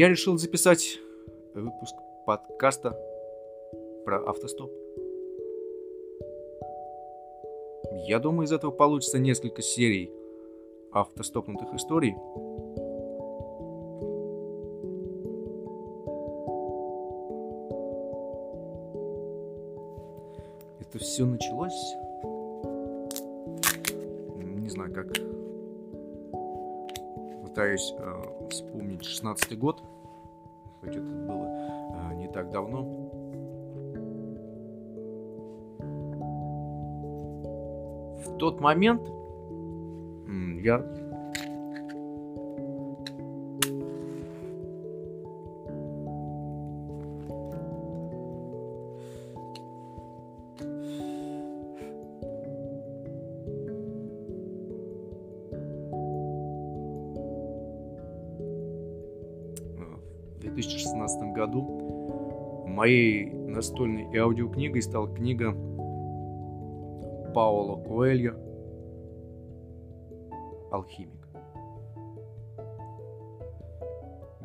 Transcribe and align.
я 0.00 0.08
решил 0.08 0.38
записать 0.38 0.98
выпуск 1.52 1.94
подкаста 2.24 2.98
про 4.06 4.26
автостоп. 4.30 4.72
Я 8.08 8.18
думаю, 8.18 8.46
из 8.46 8.52
этого 8.52 8.70
получится 8.70 9.18
несколько 9.18 9.60
серий 9.60 10.10
автостопнутых 10.90 11.74
историй. 11.74 12.14
Это 20.80 20.98
все 20.98 21.26
началось 21.26 21.94
знаю, 24.66 24.94
как 24.94 25.08
пытаюсь 27.50 27.92
э, 27.98 28.48
вспомнить 28.48 29.04
16 29.04 29.58
год, 29.58 29.82
хоть 30.90 30.96
это 30.96 31.14
было 31.26 31.46
э, 32.10 32.14
не 32.16 32.28
так 32.28 32.50
давно. 32.50 32.82
В 38.24 38.36
тот 38.38 38.60
момент 38.60 39.02
я 40.62 40.78
моей 62.80 63.30
настольной 63.30 64.10
и 64.10 64.16
аудиокнигой 64.16 64.80
стала 64.80 65.06
книга 65.14 65.52
Паоло 67.34 67.76
Куэльо 67.76 68.34
«Алхимик». 70.70 71.28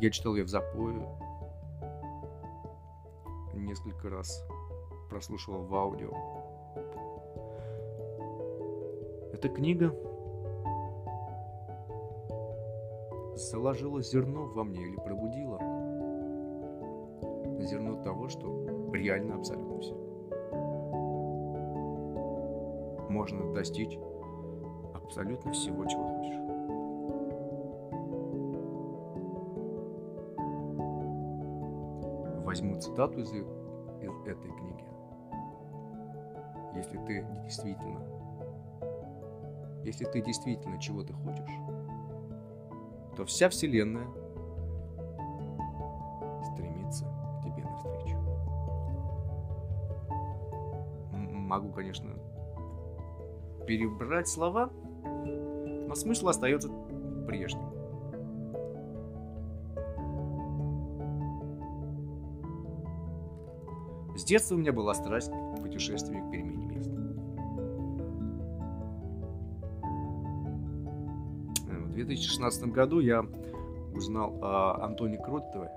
Я 0.02 0.10
читал 0.10 0.36
ее 0.36 0.44
в 0.44 0.50
запое, 0.50 1.08
несколько 3.54 4.10
раз 4.10 4.46
прослушивал 5.10 5.64
в 5.64 5.74
аудио. 5.74 6.12
Эта 9.32 9.48
книга 9.48 9.96
заложила 13.38 14.02
зерно 14.02 14.48
во 14.48 14.66
мне 14.66 14.82
или 14.82 14.98
пробудила– 14.98 15.58
того, 18.06 18.30
что 18.30 18.92
реально 18.94 19.36
абсолютно 19.36 19.80
все. 19.80 19.96
Можно 23.10 23.52
достичь 23.52 23.98
абсолютно 24.94 25.52
всего, 25.52 25.86
чего 25.86 26.08
хочешь. 26.08 26.40
Возьму 32.46 32.80
цитату 32.80 33.22
из, 33.22 33.34
из 33.34 34.28
этой 34.28 34.52
книги. 34.52 34.86
Если 36.76 36.98
ты 37.06 37.26
действительно, 37.44 38.06
если 39.84 40.06
ты 40.06 40.22
действительно 40.22 40.80
чего-то 40.80 41.14
хочешь, 41.14 41.50
то 43.18 43.26
вся 43.26 43.50
Вселенная 43.50 44.08
могу, 51.56 51.72
конечно, 51.72 52.10
перебрать 53.66 54.28
слова, 54.28 54.70
но 55.04 55.96
смысл 55.96 56.28
остается 56.28 56.70
прежним. 57.26 57.64
С 64.18 64.24
детства 64.26 64.56
у 64.56 64.58
меня 64.58 64.74
была 64.74 64.94
страсть 64.94 65.32
к 65.32 65.62
путешествию 65.62 66.26
к 66.26 66.32
перемене 66.32 66.66
мест. 66.66 66.90
В 71.68 71.94
2016 71.94 72.66
году 72.72 73.00
я 73.00 73.26
узнал 73.94 74.38
о 74.42 74.84
Антоне 74.84 75.18
Кротове. 75.18 75.70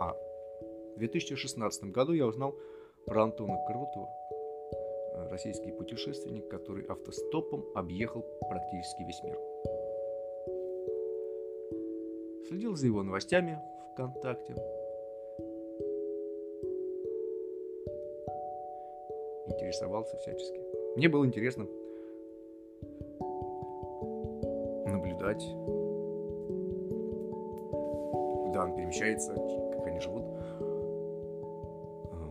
А 0.00 0.12
в 0.96 0.98
2016 0.98 1.84
году 1.84 2.12
я 2.12 2.26
узнал 2.26 2.54
про 3.06 3.24
Антона 3.24 3.56
Кротова, 3.66 4.08
российский 5.30 5.72
путешественник, 5.72 6.48
который 6.48 6.84
автостопом 6.86 7.64
объехал 7.74 8.24
практически 8.48 9.02
весь 9.02 9.22
мир. 9.22 9.38
Следил 12.48 12.76
за 12.76 12.86
его 12.86 13.02
новостями 13.02 13.58
ВКонтакте. 13.92 14.54
Интересовался 19.48 20.16
всячески. 20.18 20.60
Мне 20.96 21.08
было 21.08 21.24
интересно 21.26 21.66
наблюдать, 24.86 25.42
куда 28.46 28.64
он 28.64 28.74
перемещается, 28.76 29.34
как 29.72 29.86
они 29.86 30.00
живут. 30.00 30.24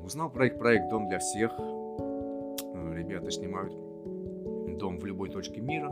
Узнал 0.04 0.30
проект 0.30 0.60
«Проект 0.60 0.90
Дом 0.90 1.08
для 1.08 1.20
всех», 1.20 1.52
ребята 3.12 3.30
снимают 3.30 3.74
дом 4.78 4.98
в 4.98 5.06
любой 5.06 5.30
точке 5.30 5.60
мира. 5.62 5.92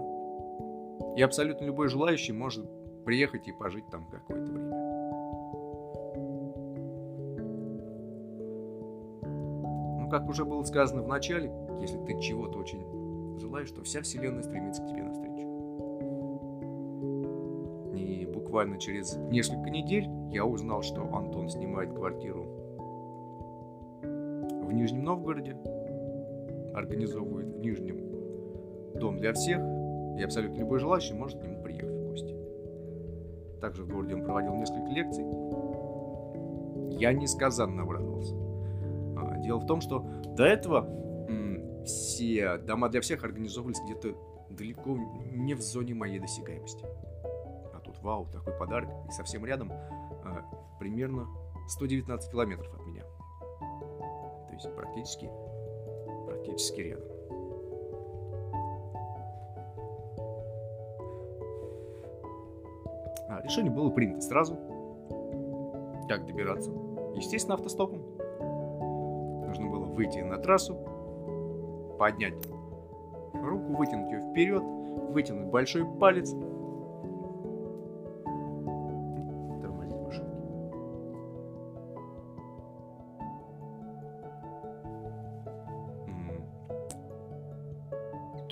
И 1.17 1.21
абсолютно 1.21 1.65
любой 1.65 1.89
желающий 1.89 2.31
может 2.31 2.65
приехать 3.03 3.47
и 3.47 3.51
пожить 3.51 3.85
там 3.91 4.05
какое-то 4.05 4.51
время. 4.51 4.75
Ну, 9.99 10.09
как 10.09 10.29
уже 10.29 10.45
было 10.45 10.63
сказано 10.63 11.03
в 11.03 11.07
начале, 11.07 11.51
если 11.81 11.97
ты 12.05 12.19
чего-то 12.21 12.57
очень 12.57 13.37
желаешь, 13.37 13.71
то 13.71 13.83
вся 13.83 14.01
вселенная 14.01 14.43
стремится 14.43 14.81
к 14.83 14.87
тебе 14.87 15.03
навстречу. 15.03 15.29
И 17.95 18.25
буквально 18.33 18.79
через 18.79 19.17
несколько 19.17 19.69
недель 19.69 20.07
я 20.31 20.45
узнал, 20.45 20.83
что 20.83 21.03
Антон 21.13 21.49
снимает 21.49 21.93
квартиру 21.93 22.45
в 24.01 24.71
Нижнем 24.71 25.03
Новгороде, 25.03 25.57
организовывает 26.79 27.47
в 27.47 27.59
Нижнем 27.59 27.97
дом 28.95 29.17
для 29.17 29.33
всех, 29.33 29.61
и 30.17 30.23
абсолютно 30.23 30.59
любой 30.59 30.79
желающий 30.79 31.13
может 31.13 31.39
к 31.39 31.43
нему 31.43 31.61
приехать 31.63 31.95
в 31.95 32.09
гости. 32.09 32.35
Также 33.61 33.83
в 33.83 33.89
городе 33.89 34.15
он 34.15 34.23
проводил 34.23 34.55
несколько 34.55 34.89
лекций. 34.89 35.23
Я 36.97 37.13
несказанно 37.13 37.83
обрадовался. 37.83 38.35
А, 39.17 39.37
дело 39.37 39.59
в 39.59 39.65
том, 39.65 39.79
что 39.81 40.05
до 40.35 40.43
этого 40.43 40.89
все 41.85 42.57
дома 42.57 42.89
для 42.89 43.01
всех 43.01 43.23
организовывались 43.23 43.81
где-то 43.83 44.15
далеко 44.49 44.97
не 45.31 45.53
в 45.53 45.61
зоне 45.61 45.93
моей 45.93 46.19
досягаемости. 46.19 46.85
А 47.73 47.79
тут, 47.83 48.01
вау, 48.01 48.27
такой 48.31 48.53
подарок, 48.57 48.89
и 49.07 49.11
совсем 49.11 49.45
рядом, 49.45 49.71
а, 49.71 50.43
примерно 50.79 51.27
119 51.67 52.31
километров 52.31 52.73
от 52.73 52.85
меня. 52.85 53.03
То 54.47 54.53
есть 54.53 54.75
практически 54.75 55.29
практически 56.39 56.81
рядом. 56.81 57.07
А, 63.27 63.41
решение 63.43 63.71
было 63.71 63.89
принято 63.89 64.21
сразу. 64.21 64.57
Как 66.07 66.25
добираться? 66.25 66.71
Естественно, 67.15 67.55
автостопом. 67.55 68.01
Нужно 69.45 69.69
было 69.69 69.85
выйти 69.85 70.19
на 70.19 70.37
трассу, 70.37 70.75
поднять 71.97 72.33
руку, 73.33 73.75
вытянуть 73.75 74.11
ее 74.11 74.21
вперед, 74.31 74.63
вытянуть 75.11 75.47
большой 75.47 75.85
палец 75.99 76.33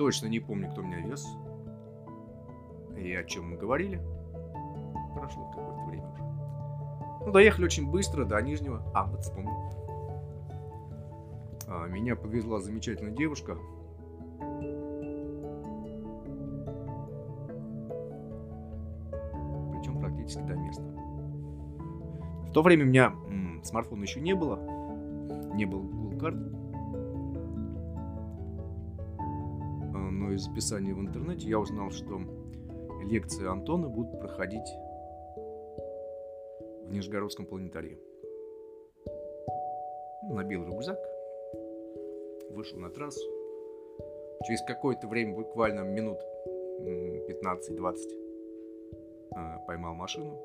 Точно 0.08 0.28
не 0.28 0.40
помню, 0.40 0.72
кто 0.72 0.82
меня 0.82 1.02
вез. 1.02 1.28
И 2.98 3.14
о 3.14 3.26
чем 3.26 3.50
мы 3.50 3.58
говорили. 3.58 4.02
Прошло 5.14 5.50
какое-то 5.50 5.84
время 5.84 6.10
уже. 6.14 6.24
Ну, 7.26 7.32
доехали 7.34 7.66
очень 7.66 7.92
быстро 7.92 8.24
до 8.24 8.42
Нижнего. 8.42 8.82
А, 8.94 9.04
вот 9.06 9.20
вспомнил. 9.20 9.52
А, 11.68 11.88
меня 11.88 12.16
повезла 12.16 12.62
замечательная 12.62 13.12
девушка. 13.12 13.58
Причем 19.74 20.00
практически 20.00 20.42
до 20.44 20.56
места. 20.56 20.84
В 22.48 22.52
то 22.54 22.62
время 22.62 22.86
у 22.86 22.88
меня 22.88 23.14
м, 23.28 23.62
смартфона 23.62 24.04
еще 24.04 24.22
не 24.22 24.36
было, 24.36 24.58
не 25.54 25.66
было 25.66 25.82
Google 25.82 26.18
карт. 26.18 26.57
Из 30.38 30.44
записания 30.44 30.94
в 30.94 31.00
интернете 31.00 31.50
я 31.50 31.60
узнал, 31.60 31.90
что 31.90 32.22
лекции 33.04 33.48
Антона 33.48 33.90
будут 33.90 34.20
проходить 34.20 34.70
в 36.86 36.92
Нижегородском 36.92 37.48
планетарии. 37.48 37.98
Набил 40.30 40.64
рюкзак, 40.64 41.00
вышел 42.52 42.78
на 42.78 42.92
трассу. 42.92 43.28
Через 44.46 44.62
какое-то 44.62 45.08
время, 45.08 45.36
буквально 45.36 45.80
минут 45.82 46.20
15-20, 46.80 47.96
а, 49.32 49.58
поймал 49.66 49.96
машину. 49.96 50.40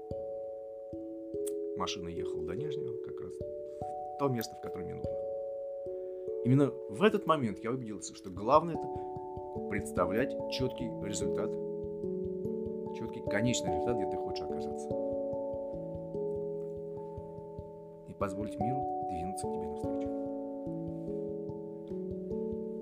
Машина 1.76 2.08
ехала 2.08 2.46
до 2.46 2.54
Нижнего, 2.54 2.96
как 3.04 3.20
раз 3.20 3.32
то 4.18 4.28
место, 4.28 4.54
в 4.54 4.60
которое 4.62 4.84
мне 4.84 4.94
нужно. 4.94 5.12
Именно 6.44 6.72
в 6.88 7.02
этот 7.02 7.26
момент 7.26 7.58
я 7.58 7.70
убедился, 7.70 8.14
что 8.14 8.30
главное 8.30 8.76
это 8.76 8.86
представлять 9.68 10.34
четкий 10.50 10.90
результат, 11.02 11.50
четкий 12.94 13.20
конечный 13.30 13.72
результат, 13.72 13.96
где 13.96 14.06
ты 14.10 14.16
хочешь 14.16 14.44
оказаться. 14.44 14.88
И 18.08 18.14
позволить 18.14 18.58
миру 18.58 18.82
двинуться 19.10 19.46
к 19.46 19.52
тебе 19.52 19.66
навстречу. 19.68 20.08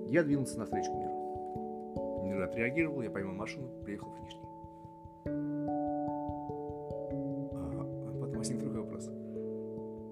Я 0.07 0.23
двинулся 0.23 0.59
навстречу 0.59 0.91
миру. 0.93 1.11
Мир 2.23 2.41
отреагировал, 2.43 3.01
я 3.01 3.09
поймал 3.09 3.33
машину, 3.33 3.67
приехал 3.83 4.09
в 4.09 4.19
Нижний. 4.21 4.45
А 7.53 8.19
потом 8.19 8.37
возник 8.37 8.59
другой 8.59 8.81
вопрос. 8.81 9.09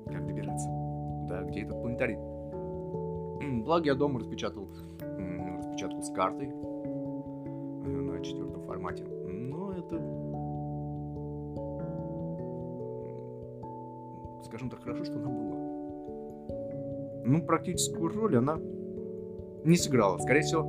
Как 0.06 0.26
добираться? 0.26 0.70
Да, 1.30 1.44
где 1.44 1.64
этот 1.64 1.82
планетарий? 1.82 2.18
Благо 3.64 3.86
я 3.86 3.96
дома 3.96 4.20
распечатал 4.20 4.68
картой 6.20 6.48
э, 6.48 7.88
на 7.88 8.20
четвертом 8.22 8.62
формате. 8.66 9.06
Но 9.06 9.72
это, 9.72 9.96
скажем 14.44 14.70
так, 14.70 14.84
хорошо, 14.84 15.06
что 15.06 15.16
она 15.16 15.30
была. 15.30 15.56
Ну, 17.24 17.42
практическую 17.46 18.10
роль 18.10 18.36
она 18.36 18.60
не 19.64 19.78
сыграла. 19.78 20.18
Скорее 20.18 20.42
всего, 20.42 20.64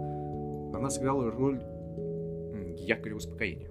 она 0.72 0.88
сыграла 0.88 1.32
роль 1.32 1.60
якоря 2.76 3.16
успокоения. 3.16 3.70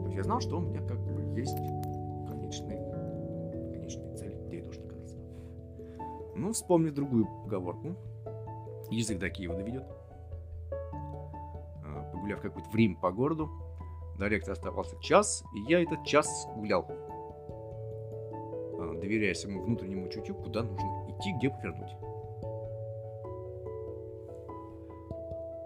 То 0.00 0.06
есть 0.06 0.16
я 0.16 0.22
знал, 0.22 0.40
что 0.40 0.56
у 0.56 0.60
меня 0.62 0.80
как 0.80 0.98
бы 0.98 1.38
есть 1.38 1.58
Ну, 6.50 6.54
вспомни 6.54 6.90
другую 6.90 7.26
поговорку. 7.44 7.94
Язык 8.90 9.20
до 9.20 9.30
Киева 9.30 9.54
доведет. 9.54 9.84
А, 10.72 12.10
погуляв 12.12 12.40
какое-то 12.40 12.68
время 12.70 12.96
по 12.96 13.12
городу, 13.12 13.48
до 14.18 14.26
лекции 14.26 14.50
оставался 14.50 15.00
час, 15.00 15.44
и 15.54 15.60
я 15.70 15.80
этот 15.80 16.04
час 16.04 16.48
гулял 16.56 16.88
доверяя 19.00 19.32
своему 19.34 19.62
внутреннему 19.62 20.08
чутью, 20.08 20.34
куда 20.34 20.64
нужно 20.64 21.06
идти, 21.10 21.32
где 21.34 21.50
повернуть. 21.50 21.96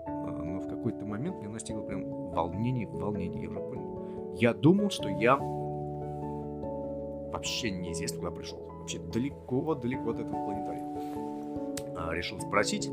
А, 0.06 0.42
но 0.44 0.60
в 0.60 0.68
какой-то 0.68 1.06
момент 1.06 1.38
меня 1.38 1.48
настигло 1.48 1.80
прям 1.80 2.04
волнение, 2.28 2.86
волнение, 2.86 3.44
я 3.44 3.48
уже 3.48 3.60
понял. 3.60 4.34
Я 4.36 4.52
думал, 4.52 4.90
что 4.90 5.08
я 5.08 5.38
вообще 7.32 7.70
неизвестно 7.70 8.18
куда 8.18 8.32
пришел. 8.32 8.73
Вообще 8.84 8.98
далеко-далеко 8.98 10.10
от 10.10 10.18
этого 10.18 10.44
планетария. 10.44 10.84
А, 11.96 12.12
решил 12.12 12.38
спросить. 12.38 12.90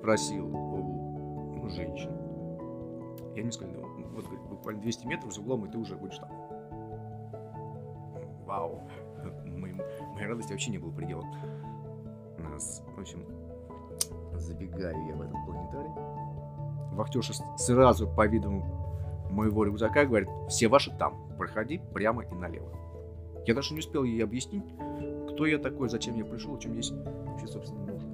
Спросил 0.00 0.54
у 0.54 1.66
женщин. 1.70 2.10
Я 3.34 3.42
не 3.42 3.50
сказал, 3.50 3.86
вот 4.12 4.26
буквально 4.50 4.82
200 4.82 5.06
метров 5.06 5.32
за 5.32 5.40
углом, 5.40 5.64
и 5.64 5.70
ты 5.70 5.78
уже 5.78 5.96
будешь 5.96 6.18
там 6.18 6.28
вау. 8.44 8.82
Моим, 9.46 9.80
моей 10.12 10.26
радости 10.26 10.52
вообще 10.52 10.72
не 10.72 10.76
было 10.76 10.90
предела. 10.90 11.24
Нас, 12.36 12.84
в 12.94 13.00
общем, 13.00 13.24
забегаю 14.34 15.06
я 15.06 15.16
в 15.16 15.22
этот 15.22 15.36
планетарий. 15.46 15.90
Вахтерша 16.92 17.32
сразу 17.56 18.06
по 18.14 18.26
виду 18.26 18.62
моего 19.30 19.64
рюкзака 19.64 20.04
говорит, 20.04 20.28
все 20.50 20.68
ваши 20.68 20.94
там, 20.98 21.34
проходи 21.38 21.80
прямо 21.94 22.24
и 22.24 22.34
налево. 22.34 22.81
Я 23.46 23.54
даже 23.54 23.74
не 23.74 23.80
успел 23.80 24.04
ей 24.04 24.22
объяснить, 24.22 24.64
кто 25.30 25.46
я 25.46 25.58
такой, 25.58 25.88
зачем 25.88 26.16
я 26.16 26.24
пришел, 26.24 26.58
чем 26.58 26.72
здесь 26.74 26.90
вообще, 26.90 27.46
собственно, 27.46 27.86
нужно. 27.86 28.08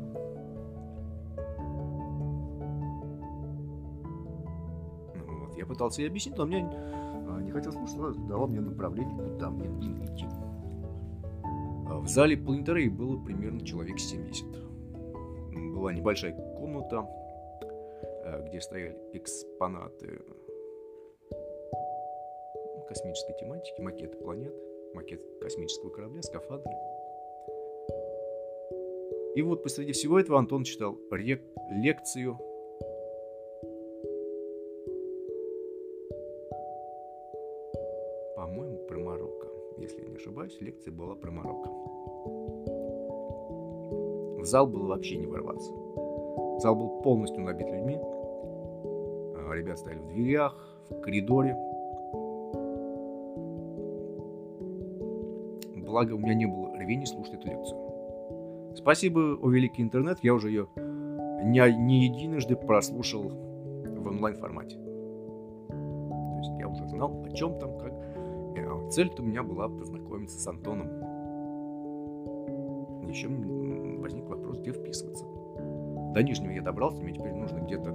Ну 5.14 5.44
вот, 5.44 5.56
я 5.56 5.66
пытался 5.66 6.02
ей 6.02 6.08
объяснить, 6.08 6.36
но 6.36 6.46
мне 6.46 6.62
не 7.48 7.52
хотел 7.52 7.72
слушать, 7.72 7.96
она 7.96 8.12
дала 8.28 8.46
мне 8.46 8.60
направление, 8.60 9.16
куда 9.16 9.50
мне 9.50 9.68
нужно 9.68 10.04
идти. 10.04 10.26
А 11.90 11.98
в 11.98 12.08
зале 12.08 12.36
планетарии 12.36 12.88
было 12.88 13.22
примерно 13.22 13.64
человек 13.64 13.98
70. 13.98 14.46
Была 15.74 15.92
небольшая 15.92 16.32
комната, 16.58 17.06
э, 18.24 18.48
где 18.48 18.60
стояли 18.60 18.98
экспонаты 19.14 20.20
космической 22.88 23.34
тематики, 23.38 23.80
макеты 23.80 24.16
планет, 24.16 24.54
макет 24.94 25.20
космического 25.40 25.90
корабля, 25.90 26.22
скафандры. 26.22 26.72
И 29.34 29.42
вот 29.42 29.62
посреди 29.62 29.92
всего 29.92 30.18
этого 30.18 30.38
Антон 30.38 30.64
читал 30.64 30.98
лекцию 31.70 32.38
ошибаюсь, 40.28 40.56
лекция 40.60 40.92
была 40.92 41.14
про 41.14 41.30
Марокко. 41.30 41.70
В 44.40 44.44
зал 44.44 44.66
было 44.66 44.88
вообще 44.88 45.16
не 45.16 45.26
ворваться. 45.26 45.72
Зал 46.60 46.74
был 46.76 47.00
полностью 47.02 47.42
набит 47.42 47.68
людьми. 47.68 47.98
А, 47.98 49.52
ребят 49.54 49.78
стояли 49.78 50.00
в 50.00 50.08
дверях, 50.08 50.56
в 50.90 51.00
коридоре. 51.00 51.56
Благо, 55.88 56.12
у 56.12 56.18
меня 56.18 56.34
не 56.34 56.44
было 56.44 56.76
рвения 56.76 57.06
слушать 57.06 57.34
эту 57.34 57.48
лекцию. 57.48 58.74
Спасибо, 58.76 59.38
о 59.40 59.48
великий 59.48 59.80
интернет, 59.82 60.18
я 60.22 60.34
уже 60.34 60.50
ее 60.50 60.68
не, 60.76 61.72
не 61.72 62.04
единожды 62.04 62.56
прослушал 62.56 63.22
в 63.22 64.06
онлайн-формате. 64.06 64.76
То 65.68 66.36
есть 66.36 66.50
я 66.58 66.68
уже 66.68 66.86
знал, 66.88 67.24
о 67.24 67.30
чем 67.30 67.58
там, 67.58 67.78
как. 67.78 67.92
Э, 68.58 68.90
цель-то 68.90 69.22
у 69.22 69.24
меня 69.24 69.42
была 69.42 69.70
познакомиться 69.70 70.38
с 70.38 70.46
Антоном. 70.46 70.88
Еще 73.08 73.28
возник 73.28 74.28
вопрос, 74.28 74.58
где 74.60 74.72
вписываться. 74.72 75.24
До 76.12 76.22
Нижнего 76.22 76.50
я 76.52 76.60
добрался, 76.60 77.02
мне 77.02 77.14
теперь 77.14 77.32
нужно 77.32 77.60
где-то 77.60 77.90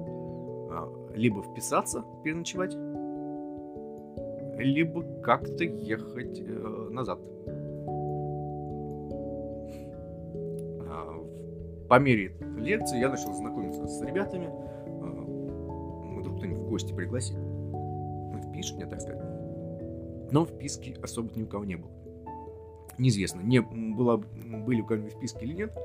а, 0.72 0.92
либо 1.14 1.44
вписаться, 1.44 2.04
переночевать, 2.24 2.76
либо 4.58 5.04
как-то 5.22 5.64
ехать 5.64 6.40
э, 6.40 6.88
назад. 6.90 7.20
По 11.94 12.00
мере 12.00 12.36
лекции 12.58 12.98
я 13.00 13.08
начал 13.08 13.32
знакомиться 13.36 13.86
с 13.86 14.02
ребятами. 14.02 14.48
А, 14.48 15.06
мы 15.06 16.22
вдруг 16.22 16.38
кто-нибудь 16.38 16.64
в 16.64 16.70
гости 16.70 16.92
пригласили. 16.92 17.38
Ну, 17.38 18.42
впишет 18.50 18.78
меня, 18.78 18.88
так 18.88 19.00
сказать. 19.00 19.22
Но 20.32 20.44
вписки 20.44 20.98
особо 21.04 21.30
ни 21.36 21.44
у 21.44 21.46
кого 21.46 21.66
не 21.66 21.76
было. 21.76 21.92
Неизвестно, 22.98 23.42
не 23.42 23.62
было, 23.62 24.18
были 24.18 24.82
у 24.82 24.88
кого-нибудь 24.88 25.14
вписки 25.14 25.44
или 25.44 25.54
нет, 25.54 25.78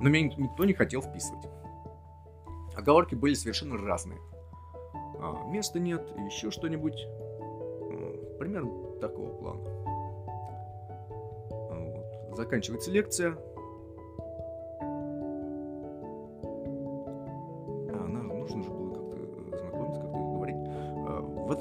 но 0.00 0.08
меня 0.08 0.26
никто 0.36 0.64
не 0.64 0.72
хотел 0.72 1.02
вписывать. 1.02 1.46
Оговорки 2.76 3.14
были 3.14 3.34
совершенно 3.34 3.78
разные. 3.78 4.18
А, 5.20 5.46
места 5.52 5.78
нет, 5.78 6.04
еще 6.26 6.50
что-нибудь. 6.50 7.06
Примерно 8.40 8.98
такого 9.00 9.34
плана. 9.34 9.60
Вот. 11.70 12.36
Заканчивается 12.36 12.90
лекция. 12.90 13.38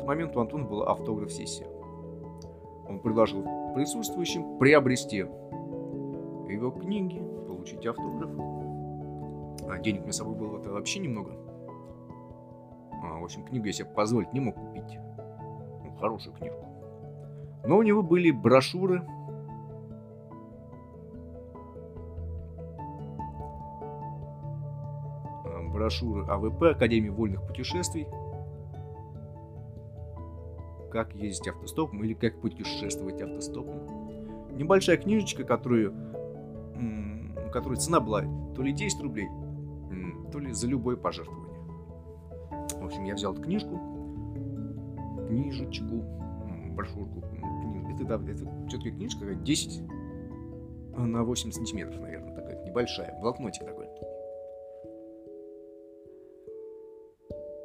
Этот 0.03 0.07
момент 0.07 0.35
у 0.35 0.41
Антона 0.41 0.65
была 0.65 0.91
автограф-сессия. 0.91 1.67
Он 2.87 2.99
предложил 2.99 3.43
присутствующим 3.73 4.57
приобрести 4.59 5.17
его 5.17 6.71
книги, 6.71 7.19
получить 7.47 7.85
автограф. 7.85 8.29
А 9.69 9.79
денег 9.79 10.03
мне 10.03 10.11
с 10.11 10.17
собой 10.17 10.35
было 10.35 10.57
вообще 10.57 10.99
немного. 10.99 11.31
А, 13.01 13.19
в 13.19 13.23
общем, 13.23 13.45
книгу 13.45 13.65
я 13.65 13.71
себе 13.71 13.87
позволить 13.87 14.33
не 14.33 14.41
мог 14.41 14.55
купить. 14.55 14.99
Ну, 15.83 15.95
хорошую 15.99 16.35
книжку. 16.35 16.65
Но 17.65 17.77
у 17.77 17.83
него 17.83 18.03
были 18.03 18.29
брошюры. 18.31 19.03
А, 25.45 25.69
брошюры 25.71 26.25
АВП, 26.27 26.63
Академии 26.63 27.09
вольных 27.09 27.47
путешествий. 27.47 28.07
Как 30.93 31.15
ездить 31.15 31.47
автостопом 31.47 32.03
или 32.03 32.13
как 32.13 32.39
путешествовать 32.39 33.19
автостопом. 33.19 34.55
Небольшая 34.55 34.97
книжечка, 34.97 35.43
которую, 35.43 35.91
которой 37.51 37.77
цена 37.77 37.99
была 37.99 38.21
то 38.55 38.61
ли 38.61 38.71
10 38.71 39.01
рублей, 39.01 39.27
то 40.31 40.37
ли 40.37 40.51
за 40.51 40.67
любое 40.67 40.95
пожертвование. 40.95 41.51
В 42.79 42.85
общем, 42.85 43.05
я 43.05 43.15
взял 43.15 43.33
эту 43.33 43.41
книжку, 43.41 43.79
книжечку, 45.27 46.05
брошюрку. 46.75 47.23
Это, 47.95 48.05
да, 48.05 48.15
это 48.31 48.67
все-таки 48.67 48.91
книжка, 48.91 49.33
10 49.33 49.81
на 50.95 51.23
8 51.23 51.51
сантиметров, 51.51 51.99
наверное, 52.01 52.35
такая 52.35 52.63
небольшая, 52.65 53.19
блокнотик 53.19 53.65
такой. 53.65 53.87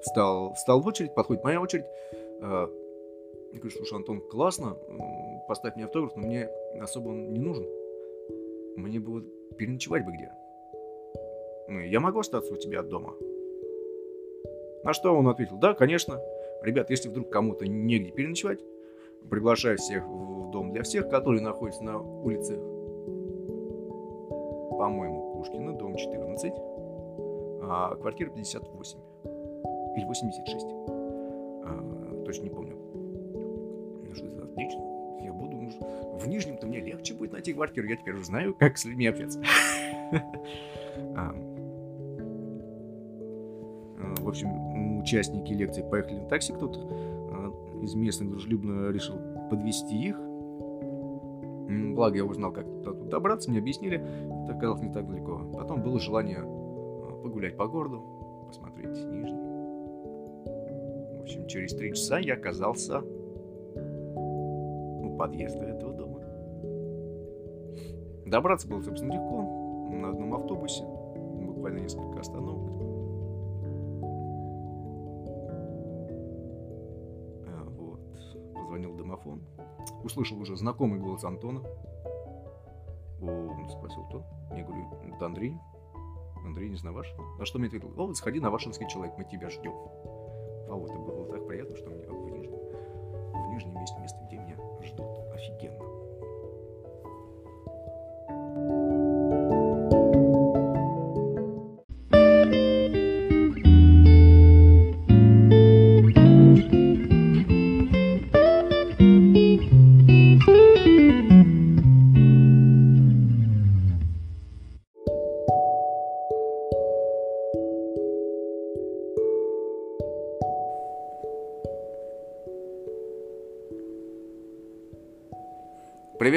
Встал, 0.01 0.55
встал 0.55 0.81
в 0.81 0.87
очередь, 0.87 1.15
подходит 1.15 1.45
моя 1.45 1.61
очередь. 1.61 1.85
Э, 2.41 2.69
я 3.53 3.59
говорю, 3.59 3.77
слушай, 3.77 3.95
Антон, 3.95 4.21
классно, 4.21 4.77
поставь 5.49 5.75
мне 5.77 5.87
автограф, 5.87 6.17
но 6.17 6.23
мне 6.23 6.49
особо 6.81 7.09
он 7.09 7.33
не 7.33 7.39
нужен. 7.39 7.67
Мне 8.77 9.01
бы 9.01 9.23
переночевать 9.57 10.05
бы 10.05 10.13
где. 10.13 10.31
Ну, 11.69 11.81
я 11.81 12.01
могу 12.01 12.21
остаться 12.21 12.53
у 12.55 12.57
тебя 12.57 12.81
от 12.81 12.89
дома? 12.89 13.15
На 14.85 14.93
что 14.93 15.15
он 15.15 15.29
ответил, 15.29 15.57
да, 15.57 15.75
конечно. 15.75 16.21
Ребят, 16.63 16.91
если 16.91 17.09
вдруг 17.09 17.31
кому-то 17.31 17.67
негде 17.67 18.11
переночевать, 18.11 18.61
приглашаю 19.29 19.79
всех 19.79 20.07
в 20.07 20.51
дом 20.51 20.73
для 20.73 20.83
всех, 20.83 21.09
который 21.09 21.41
находится 21.41 21.83
на 21.85 22.01
улице, 22.01 22.57
по-моему, 24.79 25.35
Пушкина, 25.35 25.73
дом 25.73 25.97
14, 25.97 26.53
а 27.63 27.97
квартира 27.97 28.31
58 28.31 28.99
или 29.97 30.05
86. 30.05 30.67
А, 31.65 32.23
точно 32.25 32.45
не 32.45 32.51
помню. 32.51 32.78
Отлично. 34.59 34.83
Я 35.21 35.33
буду, 35.33 35.57
ну, 35.57 36.19
в 36.19 36.27
Нижнем-то 36.27 36.67
мне 36.67 36.81
легче 36.81 37.15
будет 37.15 37.33
найти 37.33 37.53
квартиру. 37.53 37.87
Я 37.87 37.97
теперь 37.97 38.15
уже 38.15 38.25
знаю, 38.25 38.55
как 38.55 38.77
с 38.77 38.85
людьми 38.85 39.07
общаться. 39.07 39.41
А, 41.15 41.33
в 44.21 44.29
общем, 44.29 44.99
участники 45.01 45.53
лекции 45.53 45.83
поехали 45.83 46.17
на 46.17 46.29
такси, 46.29 46.53
кто-то 46.53 46.81
а, 46.91 47.53
из 47.83 47.95
местных 47.95 48.31
дружелюбно 48.31 48.91
решил 48.91 49.15
подвести 49.49 49.97
их. 49.97 50.19
Благо 51.95 52.17
я 52.17 52.25
узнал, 52.25 52.53
как 52.53 52.65
туда 52.65 52.93
добраться, 52.93 53.51
мне 53.51 53.61
объяснили, 53.61 53.99
это 54.45 54.57
оказалось 54.57 54.83
не 54.83 54.93
так 54.93 55.07
далеко. 55.07 55.39
Потом 55.55 55.83
было 55.83 56.01
желание 56.01 56.39
а, 56.41 57.21
погулять 57.23 57.57
по 57.57 57.69
городу, 57.69 58.03
посмотреть 58.49 58.97
Нижний. 59.05 59.39
В 61.17 61.23
общем, 61.23 61.47
через 61.47 61.75
три 61.75 61.95
часа 61.95 62.19
я 62.19 62.35
оказался 62.35 63.03
подъезда 65.19 65.65
этого 65.65 65.93
дома. 65.93 66.21
Добраться 68.27 68.69
было, 68.69 68.81
собственно, 68.81 69.13
легко. 69.13 69.43
На 69.91 70.11
одном 70.11 70.35
автобусе, 70.35 70.85
буквально 70.85 71.81
несколько 71.81 72.21
остановок. 72.21 72.79
домофон. 79.09 79.43
Услышал 80.05 80.39
уже 80.41 80.57
знакомый 80.57 81.01
голос 81.01 81.25
Антона. 81.25 81.63
Он 83.21 83.69
спросил, 83.71 84.05
кто? 84.05 84.25
Я 84.55 84.65
говорю, 84.65 84.87
это 85.15 85.27
Андрей. 85.27 85.57
Андрей, 86.45 86.75
ваш. 86.85 87.15
На 87.39 87.45
что 87.45 87.59
мне 87.59 87.69
ответил, 87.69 87.89
о, 87.97 88.07
вот 88.07 88.17
сходи 88.17 88.41
на 88.41 88.51
Вашинский 88.51 88.89
человек, 88.89 89.15
мы 89.19 89.25
тебя 89.25 89.51
ждем. 89.51 89.73
А 89.73 90.75
вот 90.75 90.91
это 90.91 90.99
было 90.99 91.27
так 91.31 91.47
приятно, 91.47 91.77
что 91.77 91.91
мне 91.91 92.07
в 92.07 92.31
Нижнем, 92.31 92.59
в 93.33 93.49
Нижнем 93.51 93.75
месте, 93.81 93.99
место, 94.01 94.19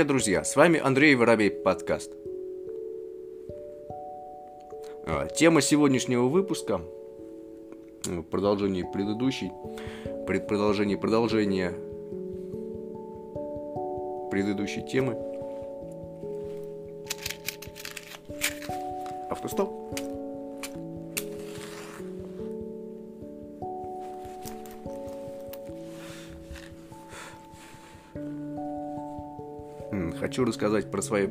Привет, 0.01 0.13
друзья! 0.13 0.43
С 0.43 0.55
вами 0.55 0.79
Андрей 0.79 1.13
Воробей, 1.13 1.51
подкаст. 1.51 2.11
А, 5.05 5.27
тема 5.27 5.61
сегодняшнего 5.61 6.23
выпуска, 6.23 6.81
в 8.05 8.23
продолжении 8.23 8.81
предыдущей, 8.81 9.51
предпродолжение 10.25 10.97
продолжения 10.97 11.73
предыдущей 14.31 14.81
темы. 14.87 15.15
Автостоп. 19.29 19.80
Хочу 30.31 30.45
рассказать 30.45 30.89
про 30.89 31.01
свои... 31.01 31.27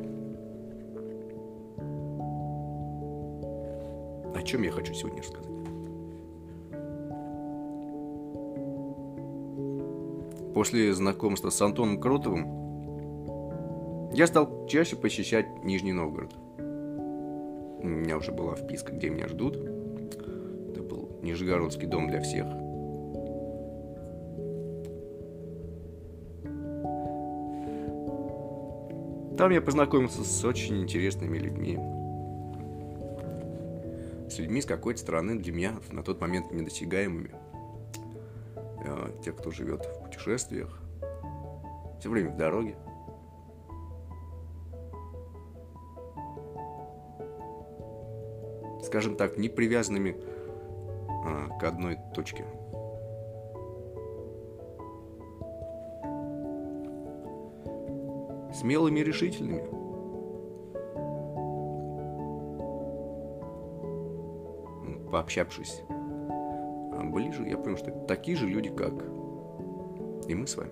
О 4.35 4.41
чем 4.45 4.61
я 4.61 4.69
хочу 4.69 4.93
сегодня 4.93 5.23
рассказать? 5.23 5.49
После 10.53 10.93
знакомства 10.93 11.49
с 11.49 11.59
Антоном 11.63 11.99
Кротовым 11.99 14.11
я 14.13 14.27
стал 14.27 14.67
чаще 14.67 14.95
посещать 14.95 15.47
Нижний 15.63 15.93
Новгород. 15.93 16.35
У 16.59 17.87
меня 17.87 18.17
уже 18.17 18.31
была 18.31 18.53
вписка, 18.53 18.93
где 18.93 19.09
меня 19.09 19.27
ждут. 19.27 19.55
Это 19.55 20.83
был 20.83 21.09
Нижегородский 21.23 21.87
дом 21.87 22.07
для 22.07 22.21
всех– 22.21 22.45
Там 29.41 29.49
я 29.49 29.59
познакомился 29.59 30.23
с 30.23 30.45
очень 30.45 30.83
интересными 30.83 31.39
людьми. 31.39 31.75
С 34.29 34.37
людьми 34.37 34.61
с 34.61 34.67
какой-то 34.67 34.99
стороны 34.99 35.39
для 35.39 35.51
меня 35.51 35.73
на 35.89 36.03
тот 36.03 36.21
момент 36.21 36.51
недосягаемыми. 36.51 37.31
Э, 38.85 39.09
те, 39.25 39.31
кто 39.31 39.49
живет 39.49 39.83
в 39.83 40.03
путешествиях, 40.03 40.79
все 41.99 42.11
время 42.11 42.29
в 42.29 42.37
дороге. 42.37 42.75
Скажем 48.83 49.15
так, 49.15 49.39
не 49.39 49.49
привязанными 49.49 50.17
а, 51.25 51.57
к 51.59 51.63
одной 51.63 51.97
точке. 52.13 52.45
Смелыми 58.61 58.99
и 58.99 59.03
решительными. 59.03 59.63
Пообщавшись 65.11 65.81
а 65.89 67.03
ближе, 67.03 67.43
я 67.47 67.57
понял, 67.57 67.77
что 67.77 67.89
это 67.89 67.99
такие 68.01 68.37
же 68.37 68.47
люди, 68.47 68.69
как 68.69 68.93
и 70.27 70.35
мы 70.35 70.45
с 70.45 70.55
вами. 70.55 70.71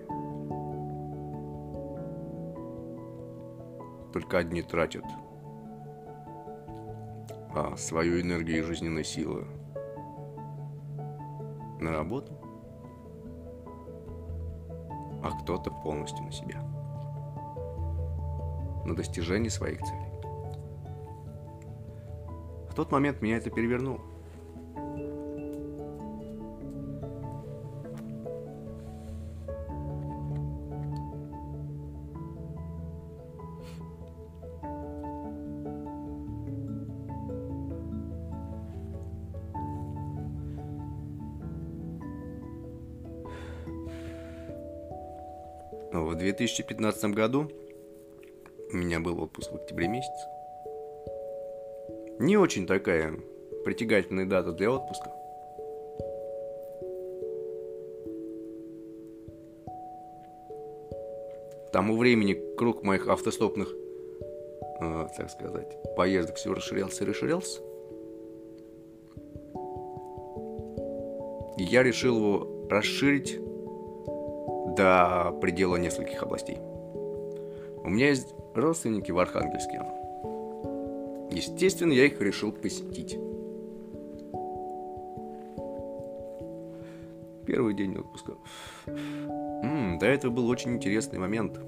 Только 4.13 4.37
одни 4.37 4.61
тратят 4.61 5.05
а, 7.55 7.75
свою 7.75 8.21
энергию 8.21 8.59
и 8.59 8.61
жизненные 8.61 9.03
силы 9.03 9.45
на 11.79 11.91
работу, 11.91 12.33
а 15.23 15.31
кто-то 15.41 15.71
полностью 15.71 16.23
на 16.23 16.31
себя 16.31 16.78
на 18.85 18.95
достижение 18.95 19.49
своих 19.49 19.79
целей. 19.79 20.09
В 22.69 22.75
тот 22.75 22.91
момент 22.91 23.21
меня 23.21 23.37
это 23.37 23.49
перевернуло. 23.49 23.99
В 45.91 46.15
2015 46.15 47.05
году 47.05 47.51
у 48.71 48.77
меня 48.77 48.99
был 48.99 49.21
отпуск 49.21 49.51
в 49.51 49.55
октябре 49.55 49.87
месяце. 49.87 50.27
Не 52.19 52.37
очень 52.37 52.67
такая 52.67 53.13
притягательная 53.63 54.25
дата 54.25 54.51
для 54.51 54.71
отпуска. 54.71 55.11
К 61.67 61.71
тому 61.71 61.97
времени 61.97 62.55
круг 62.57 62.83
моих 62.83 63.07
автостопных, 63.07 63.73
э, 64.81 65.07
так 65.15 65.29
сказать, 65.29 65.77
поездок 65.95 66.35
все 66.35 66.53
расширялся 66.53 67.03
и 67.03 67.07
расширялся. 67.07 67.61
И 71.57 71.63
я 71.63 71.83
решил 71.83 72.17
его 72.17 72.67
расширить 72.69 73.39
до 74.75 75.37
предела 75.41 75.75
нескольких 75.75 76.23
областей. 76.23 76.57
У 77.83 77.89
меня 77.89 78.09
есть 78.09 78.33
родственники 78.59 79.11
в 79.11 79.19
Архангельске. 79.19 79.81
Естественно, 81.31 81.93
я 81.93 82.05
их 82.05 82.19
решил 82.21 82.51
посетить. 82.51 83.17
Первый 87.45 87.73
день 87.73 87.97
отпуска. 87.97 88.33
М-м, 88.87 89.97
до 89.99 90.05
этого 90.05 90.31
был 90.31 90.47
очень 90.49 90.75
интересный 90.75 91.19
момент. 91.19 91.59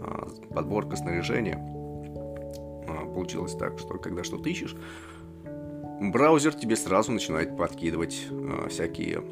А, 0.00 0.28
подборка 0.54 0.96
снаряжения. 0.96 1.56
А, 2.88 3.06
получилось 3.14 3.54
так, 3.54 3.78
что 3.78 3.98
когда 3.98 4.24
что-то 4.24 4.48
ищешь, 4.48 4.76
браузер 6.00 6.54
тебе 6.54 6.76
сразу 6.76 7.12
начинает 7.12 7.56
подкидывать 7.56 8.26
а, 8.30 8.68
всякие 8.68 9.22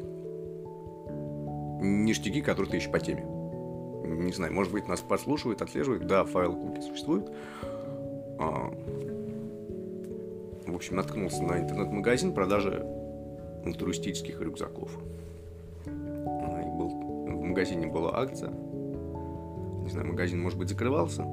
ништяки, 1.81 2.41
которые 2.41 2.71
ты 2.71 2.77
ищешь 2.77 2.91
по 2.91 2.99
теме. 2.99 3.38
Не 4.09 4.31
знаю, 4.33 4.53
может 4.53 4.73
быть, 4.73 4.87
нас 4.87 5.01
подслушивают, 5.01 5.61
отслеживают. 5.61 6.07
Да, 6.07 6.25
файл 6.25 6.55
куки 6.55 6.81
существует. 6.81 7.29
А, 8.39 8.73
в 10.65 10.75
общем, 10.75 10.95
наткнулся 10.95 11.43
на 11.43 11.59
интернет-магазин 11.59 12.33
продажи 12.33 12.85
туристических 13.77 14.41
рюкзаков. 14.41 14.89
А, 15.85 16.61
и 16.61 16.69
был, 16.77 16.89
в 16.89 17.43
магазине 17.43 17.87
была 17.87 18.17
акция. 18.19 18.49
Не 18.49 19.89
знаю, 19.89 20.07
магазин, 20.07 20.41
может 20.41 20.57
быть, 20.57 20.69
закрывался. 20.69 21.23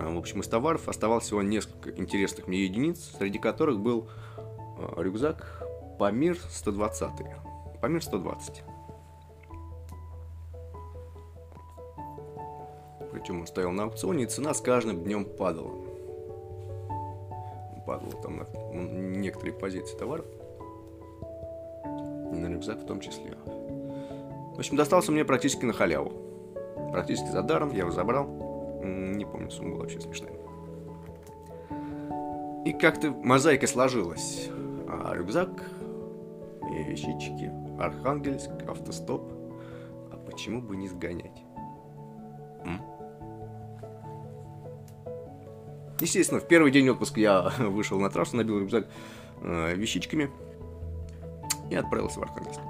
А, 0.00 0.10
в 0.10 0.16
общем, 0.16 0.40
из 0.40 0.48
товаров 0.48 0.88
оставалось 0.88 1.24
всего 1.24 1.42
несколько 1.42 1.90
интересных 1.90 2.46
мне 2.46 2.64
единиц, 2.64 3.16
среди 3.18 3.38
которых 3.38 3.80
был 3.80 4.08
рюкзак 4.96 5.62
Памир 5.98 6.38
120. 6.50 7.10
Памир 7.80 8.02
120. 8.02 8.62
Причем 13.28 13.42
он 13.42 13.46
стоял 13.46 13.72
на 13.72 13.82
аукционе, 13.82 14.24
и 14.24 14.26
цена 14.26 14.54
с 14.54 14.62
каждым 14.62 15.04
днем 15.04 15.26
падала. 15.26 15.74
Падала 17.86 18.12
там 18.22 18.38
на 18.38 18.46
некоторые 19.18 19.52
позиции 19.52 19.98
товаров. 19.98 20.24
И 21.84 22.34
на 22.34 22.46
рюкзак 22.46 22.78
в 22.78 22.86
том 22.86 23.00
числе. 23.00 23.36
В 23.44 24.58
общем, 24.58 24.76
достался 24.78 25.12
мне 25.12 25.26
практически 25.26 25.66
на 25.66 25.74
халяву. 25.74 26.10
Практически 26.90 27.26
за 27.26 27.42
даром, 27.42 27.70
я 27.72 27.80
его 27.80 27.90
забрал. 27.90 28.28
Не 28.82 29.26
помню, 29.26 29.50
сумма 29.50 29.72
была 29.72 29.80
вообще 29.80 30.00
смешная. 30.00 30.32
И 32.64 32.72
как-то 32.72 33.10
мозаика 33.10 33.66
сложилась. 33.66 34.48
А 34.88 35.12
рюкзак 35.14 35.50
и 36.62 36.82
вещички, 36.82 37.52
Архангельск, 37.78 38.48
автостоп. 38.66 39.30
А 40.10 40.16
почему 40.16 40.62
бы 40.62 40.78
не 40.78 40.88
сгонять? 40.88 41.44
Естественно, 46.08 46.40
в 46.40 46.48
первый 46.48 46.70
день 46.70 46.88
отпуска 46.88 47.20
я 47.20 47.52
вышел 47.58 48.00
на 48.00 48.08
трассу, 48.08 48.38
набил 48.38 48.60
рюкзак 48.60 48.86
э, 49.42 49.74
вещичками 49.74 50.30
и 51.68 51.74
отправился 51.74 52.18
в 52.18 52.22
Архангельск. 52.22 52.60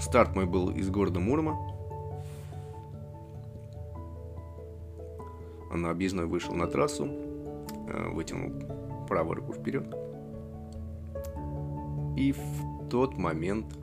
Старт 0.00 0.34
мой 0.34 0.46
был 0.46 0.70
из 0.70 0.90
города 0.90 1.20
Мурома. 1.20 1.56
На 5.72 5.90
объездной 5.90 6.26
вышел 6.26 6.56
на 6.56 6.66
трассу, 6.66 7.06
э, 7.06 8.08
вытянул 8.08 9.06
правую 9.06 9.36
руку 9.36 9.52
вперед. 9.52 9.94
И 12.16 12.32
в 12.32 12.88
тот 12.90 13.16
момент 13.16 13.78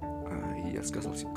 э, 0.00 0.70
я 0.72 0.84
сказал 0.84 1.16
себе 1.16 1.30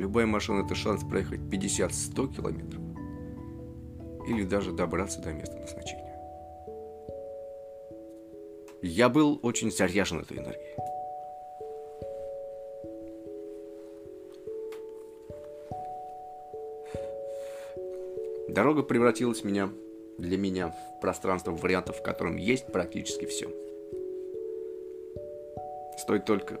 Любая 0.00 0.24
машина 0.24 0.64
это 0.64 0.74
шанс 0.74 1.04
проехать 1.04 1.40
50-100 1.40 2.34
километров 2.34 2.80
или 4.26 4.44
даже 4.44 4.72
добраться 4.72 5.20
до 5.20 5.30
места 5.34 5.58
назначения. 5.58 6.18
Я 8.80 9.10
был 9.10 9.38
очень 9.42 9.70
заряжен 9.70 10.20
этой 10.20 10.38
энергией. 10.38 10.74
Дорога 18.48 18.82
превратилась 18.82 19.44
меня, 19.44 19.68
для 20.16 20.38
меня 20.38 20.68
в 20.68 21.00
пространство 21.02 21.50
вариантов, 21.50 21.98
в 21.98 22.02
котором 22.02 22.38
есть 22.38 22.72
практически 22.72 23.26
все. 23.26 23.50
Стоит 25.98 26.24
только 26.24 26.58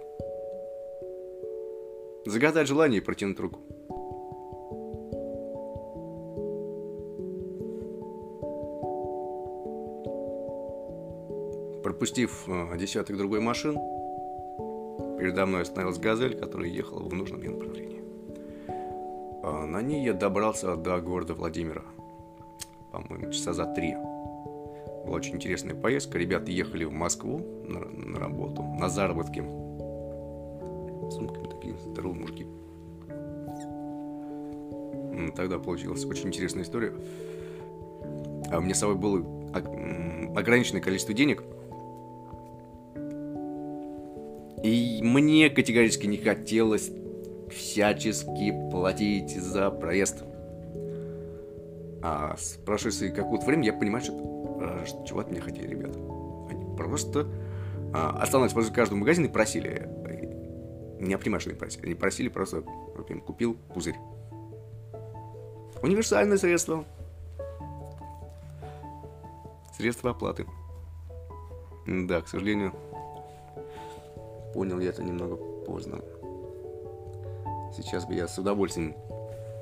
загадать 2.26 2.68
желание 2.68 3.00
и 3.00 3.04
протянуть 3.04 3.40
руку. 3.40 3.60
Пропустив 11.82 12.44
э, 12.46 12.76
десяток 12.78 13.16
другой 13.16 13.40
машин, 13.40 13.74
передо 15.18 15.46
мной 15.46 15.62
остановилась 15.62 15.98
«Газель», 15.98 16.38
которая 16.38 16.68
ехала 16.68 17.02
в 17.02 17.12
нужном 17.12 17.40
мне 17.40 17.50
направлении. 17.50 18.02
А 19.42 19.66
на 19.66 19.80
ней 19.82 20.04
я 20.04 20.12
добрался 20.12 20.76
до 20.76 21.00
города 21.00 21.34
Владимира, 21.34 21.82
по-моему, 22.92 23.32
часа 23.32 23.52
за 23.52 23.66
три. 23.66 23.94
Была 25.04 25.16
очень 25.16 25.36
интересная 25.36 25.74
поездка. 25.74 26.18
Ребята 26.18 26.50
ехали 26.50 26.84
в 26.84 26.92
Москву 26.92 27.40
на 27.66 28.18
работу, 28.18 28.62
на 28.62 28.88
заработки. 28.88 29.42
Сумками 31.20 31.48
такие 31.48 31.76
здоровые 31.78 32.20
мужики. 32.20 32.46
Тогда 35.36 35.58
получилась 35.58 36.04
очень 36.04 36.28
интересная 36.28 36.64
история. 36.64 36.92
А 38.50 38.58
у 38.58 38.60
меня 38.60 38.74
с 38.74 38.78
собой 38.80 38.96
было 38.96 39.18
ограниченное 40.34 40.80
количество 40.82 41.14
денег– 41.14 41.44
и 44.62 45.00
мне 45.02 45.48
категорически 45.48 46.06
не 46.06 46.18
хотелось 46.18 46.90
всячески 47.50 48.54
платить 48.70 49.34
за 49.36 49.70
проезд. 49.70 50.22
А 52.02 52.36
с 52.38 52.58
прошествием 52.64 53.14
какого-то 53.14 53.46
времени 53.46 53.66
я 53.66 53.72
понимаю, 53.72 54.04
что, 54.04 54.58
а, 54.60 54.84
что 54.86 55.04
чего 55.06 55.20
от 55.20 55.30
меня 55.30 55.40
хотели 55.40 55.66
ребята. 55.66 55.98
Они 56.50 56.76
просто 56.76 57.26
а, 57.92 58.18
останавливались 58.20 58.54
возле 58.54 58.74
каждого 58.74 58.98
магазина 58.98 59.26
и 59.26 59.28
просили. 59.30 59.88
Не 61.10 61.16
они 61.16 61.54
просили. 61.56 61.84
Они 61.84 61.94
просили 61.94 62.28
просто, 62.28 62.62
например, 62.96 63.24
купил 63.24 63.56
пузырь. 63.74 63.96
Универсальное 65.82 66.38
средство. 66.38 66.84
Средство 69.76 70.10
оплаты. 70.10 70.46
Да, 71.86 72.20
к 72.20 72.28
сожалению, 72.28 72.72
Понял 74.54 74.78
я 74.78 74.90
это 74.90 75.02
немного 75.02 75.36
поздно. 75.64 76.00
Сейчас 77.76 78.04
бы 78.04 78.14
я 78.14 78.28
с 78.28 78.38
удовольствием 78.38 78.94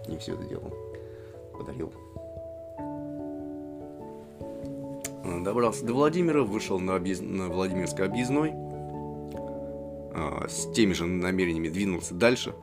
не 0.07 0.19
все 0.19 0.35
это 0.35 0.45
делал. 0.45 0.73
Подарил. 1.57 1.93
Добрался 5.45 5.87
до 5.87 5.95
Владимира, 5.95 6.43
вышел 6.43 6.79
на, 6.79 6.97
объезд... 6.97 7.23
на 7.23 7.49
Владимирской 7.49 8.07
объездной. 8.07 8.68
А, 10.19 10.47
с 10.49 10.71
теми 10.73 10.93
же 10.93 11.07
намерениями 11.07 11.69
двинулся 11.69 12.15
дальше. 12.15 12.55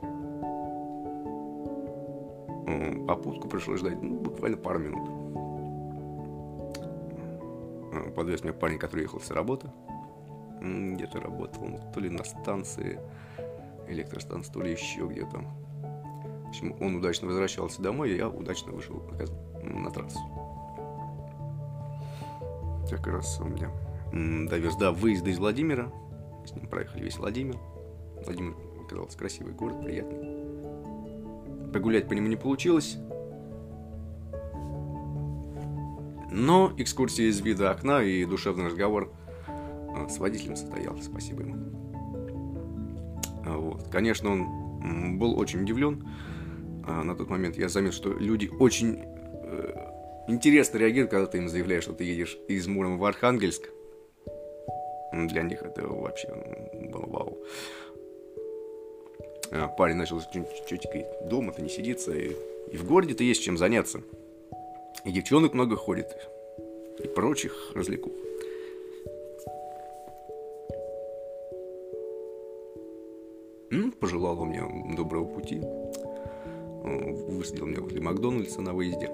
Попутку 3.06 3.48
пришлось 3.48 3.80
ждать 3.80 4.02
ну, 4.02 4.18
буквально 4.18 4.56
пару 4.56 4.78
минут. 4.78 5.08
Подвез 8.14 8.42
меня 8.42 8.52
парень, 8.52 8.78
который 8.78 9.02
ехал 9.02 9.20
с 9.20 9.30
работы 9.30 9.70
где-то 10.60 11.20
работал, 11.20 11.64
ну, 11.64 11.80
то 11.92 12.00
ли 12.00 12.10
на 12.10 12.24
станции 12.24 12.98
электростанции, 13.88 14.52
то 14.52 14.62
ли 14.62 14.72
еще 14.72 15.06
где-то. 15.06 15.38
В 15.38 16.48
общем, 16.48 16.74
он 16.80 16.96
удачно 16.96 17.28
возвращался 17.28 17.82
домой, 17.82 18.10
и 18.10 18.16
я 18.16 18.28
удачно 18.28 18.72
вышел 18.72 19.02
на 19.62 19.90
трассу. 19.90 20.18
Как 22.90 23.06
раз 23.06 23.40
у 23.40 23.44
меня 23.44 23.70
довез 24.48 24.76
до 24.76 24.92
выезда 24.92 25.30
из 25.30 25.38
Владимира. 25.38 25.90
С 26.46 26.54
ним 26.54 26.66
проехали 26.68 27.02
весь 27.02 27.16
Владимир. 27.16 27.56
Владимир 28.24 28.54
казался 28.88 29.18
красивый 29.18 29.52
город, 29.52 29.82
приятный. 29.84 31.72
Погулять 31.72 32.08
по 32.08 32.12
нему 32.12 32.28
не 32.28 32.36
получилось. 32.36 32.98
Но 36.30 36.72
экскурсия 36.76 37.26
из 37.26 37.40
вида 37.40 37.70
окна 37.70 38.02
и 38.02 38.24
душевный 38.24 38.66
разговор 38.66 39.12
а, 39.48 40.08
с 40.08 40.18
водителем 40.18 40.56
состоялся, 40.56 41.04
спасибо 41.04 41.42
ему. 41.42 41.56
А, 43.44 43.56
вот. 43.56 43.88
Конечно, 43.88 44.30
он 44.30 45.18
был 45.18 45.38
очень 45.38 45.62
удивлен. 45.62 46.06
А, 46.86 47.02
на 47.02 47.16
тот 47.16 47.28
момент 47.28 47.56
я 47.56 47.68
заметил, 47.68 47.94
что 47.94 48.12
люди 48.12 48.50
очень 48.58 48.98
э, 49.00 50.26
интересно 50.28 50.78
реагируют, 50.78 51.10
когда 51.10 51.26
ты 51.26 51.38
им 51.38 51.48
заявляешь, 51.48 51.84
что 51.84 51.92
ты 51.92 52.04
едешь 52.04 52.36
из 52.48 52.66
Мурома 52.66 52.96
в 52.96 53.04
Архангельск. 53.04 53.70
Для 55.24 55.42
них 55.42 55.62
это 55.62 55.86
вообще 55.86 56.28
было 56.74 57.06
вау. 57.06 57.38
А, 59.50 59.68
парень 59.68 59.96
начал 59.96 60.20
чуть-чуть 60.20 60.86
дома-то 61.28 61.62
не 61.62 61.68
сидится, 61.68 62.12
и, 62.12 62.32
и 62.70 62.76
в 62.76 62.86
городе-то 62.86 63.24
есть 63.24 63.42
чем 63.42 63.56
заняться. 63.56 64.02
И 65.04 65.12
девчонок 65.12 65.54
много 65.54 65.76
ходит, 65.76 66.14
и 66.98 67.06
прочих 67.08 67.72
развлекух. 67.74 68.12
Ну, 73.70 73.92
пожелал 73.92 74.44
мне 74.44 74.62
доброго 74.96 75.24
пути. 75.24 75.60
Высадил 76.82 77.66
меня 77.66 77.80
возле 77.80 78.00
Макдональдса 78.00 78.60
на 78.60 78.72
выезде. 78.72 79.06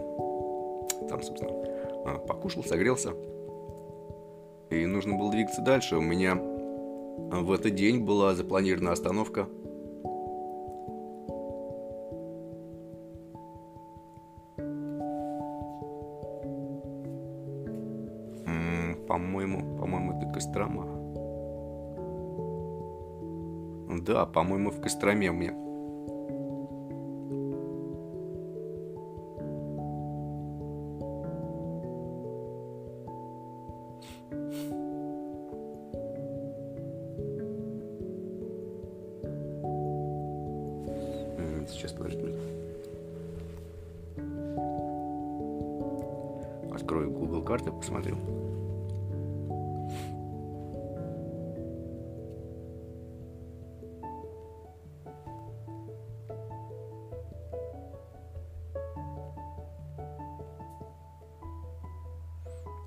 Там, 1.09 1.23
собственно, 1.23 1.53
а, 2.05 2.19
покушал, 2.19 2.65
согрелся. 2.65 3.15
И 4.73 4.87
нужно 4.87 5.17
было 5.17 5.31
двигаться 5.31 5.63
дальше. 5.63 5.97
У 5.97 6.01
меня 6.01 6.35
в 6.35 7.53
этот 7.53 7.75
день 7.75 8.05
была 8.05 8.35
запланирована 8.35 8.93
остановка 8.93 9.47
по-моему, 19.13 19.79
по-моему, 19.79 20.13
это 20.17 20.27
Кострома. 20.33 20.87
Да, 24.01 24.25
по-моему, 24.25 24.71
в 24.71 24.81
Костроме 24.81 25.31
у 25.31 25.35
меня. 25.35 25.62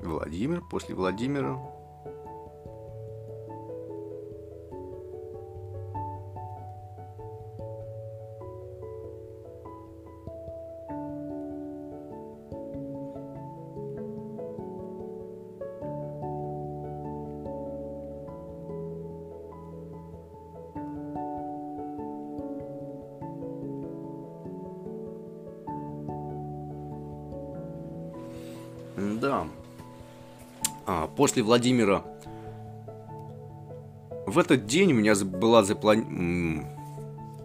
Владимир, 0.05 0.61
после 0.61 0.95
Владимира 0.95 1.74
после 31.25 31.41
Владимира. 31.41 32.03
В 34.27 34.37
этот 34.37 34.67
день 34.67 34.91
у 34.91 34.95
меня 34.97 35.15
была 35.15 35.63
запланирована... 35.63 36.69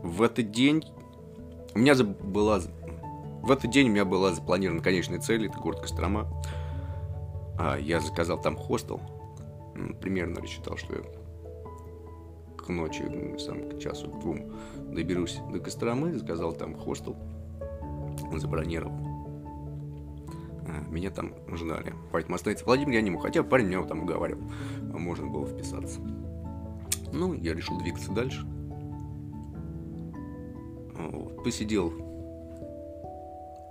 В 0.02 0.20
этот 0.20 0.50
день... 0.50 0.84
У 1.74 1.78
меня 1.78 1.94
была... 1.94 2.60
В 3.40 3.50
этот 3.50 3.70
день 3.70 3.88
у 3.88 3.92
меня 3.92 4.04
была 4.04 4.34
запланирована 4.34 4.82
конечная 4.82 5.18
цель, 5.18 5.46
это 5.46 5.58
город 5.58 5.80
Кострома. 5.80 6.30
А, 7.58 7.78
я 7.78 8.00
заказал 8.00 8.38
там 8.38 8.54
хостел. 8.54 9.00
Примерно 10.02 10.42
рассчитал, 10.42 10.76
что 10.76 10.96
я 10.96 11.02
к 12.58 12.68
ночи, 12.68 13.02
сам 13.38 13.70
к 13.70 13.78
часу, 13.78 14.10
к 14.10 14.20
двум 14.20 14.52
доберусь 14.92 15.38
до 15.50 15.58
Костромы. 15.58 16.18
Заказал 16.18 16.52
там 16.52 16.74
хостел. 16.74 17.16
Забронировал 18.34 19.09
меня 20.90 21.10
там 21.10 21.34
ждали. 21.56 21.94
Поэтому 22.12 22.34
остановиться 22.34 22.64
Владимир 22.66 22.94
я 22.94 23.02
не 23.02 23.10
мог, 23.10 23.22
хотя 23.22 23.42
парень 23.42 23.66
меня 23.66 23.82
там 23.84 24.02
уговаривал, 24.02 24.42
можно 24.82 25.26
было 25.26 25.46
вписаться. 25.46 26.00
Ну, 27.12 27.34
я 27.34 27.54
решил 27.54 27.78
двигаться 27.78 28.12
дальше. 28.12 28.44
Вот. 30.94 31.42
Посидел 31.42 31.90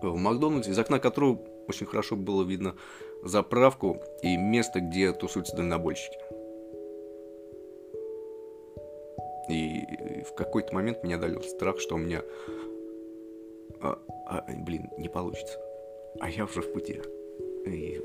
в 0.02 0.18
Макдональдсе, 0.18 0.72
из 0.72 0.80
окна 0.80 1.00
которого 1.00 1.40
очень 1.68 1.86
хорошо 1.86 2.16
было 2.16 2.44
видно 2.44 2.76
заправку 3.24 4.02
и 4.24 4.38
место, 4.38 4.80
где 4.80 5.14
тусуются 5.14 5.56
дальнобойщики. 5.56 6.18
И 9.50 10.24
в 10.24 10.36
какой-то 10.36 10.74
момент 10.74 11.04
меня 11.04 11.18
одолел 11.18 11.42
страх, 11.42 11.80
что 11.80 11.96
у 11.96 11.98
меня... 11.98 12.22
А, 13.82 13.98
а, 14.28 14.46
блин, 14.48 14.90
не 14.98 15.10
получится. 15.10 15.58
А 16.19 16.30
я 16.30 16.45
уже 16.45 16.62
в 16.62 16.74
пути. 16.74 17.02
И... 17.65 18.02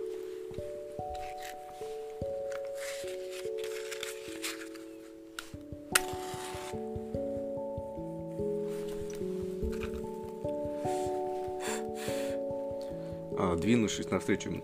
А, 13.37 13.57
двинувшись 13.57 14.11
навстречу 14.11 14.63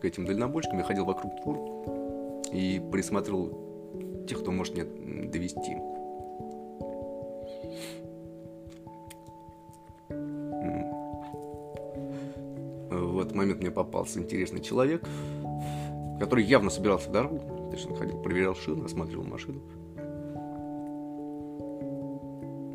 к 0.00 0.04
этим 0.04 0.26
дальнобойщикам, 0.26 0.78
я 0.78 0.84
ходил 0.84 1.04
вокруг 1.04 1.32
двор 1.42 1.56
и 2.52 2.80
присмотрел 2.92 4.24
тех, 4.28 4.40
кто 4.40 4.50
может 4.50 4.74
меня 4.74 4.84
довести. 5.30 5.76
Момент 13.40 13.60
мне 13.60 13.70
попался 13.70 14.18
интересный 14.18 14.60
человек, 14.60 15.02
который 16.18 16.44
явно 16.44 16.70
собирался 16.70 17.08
в 17.08 17.12
дорогу. 17.12 17.38
То 17.70 17.76
есть 17.76 17.88
он 17.88 17.96
ходил, 17.96 18.18
проверял 18.18 18.54
шины, 18.54 18.84
осматривал 18.84 19.24
машину. 19.24 19.60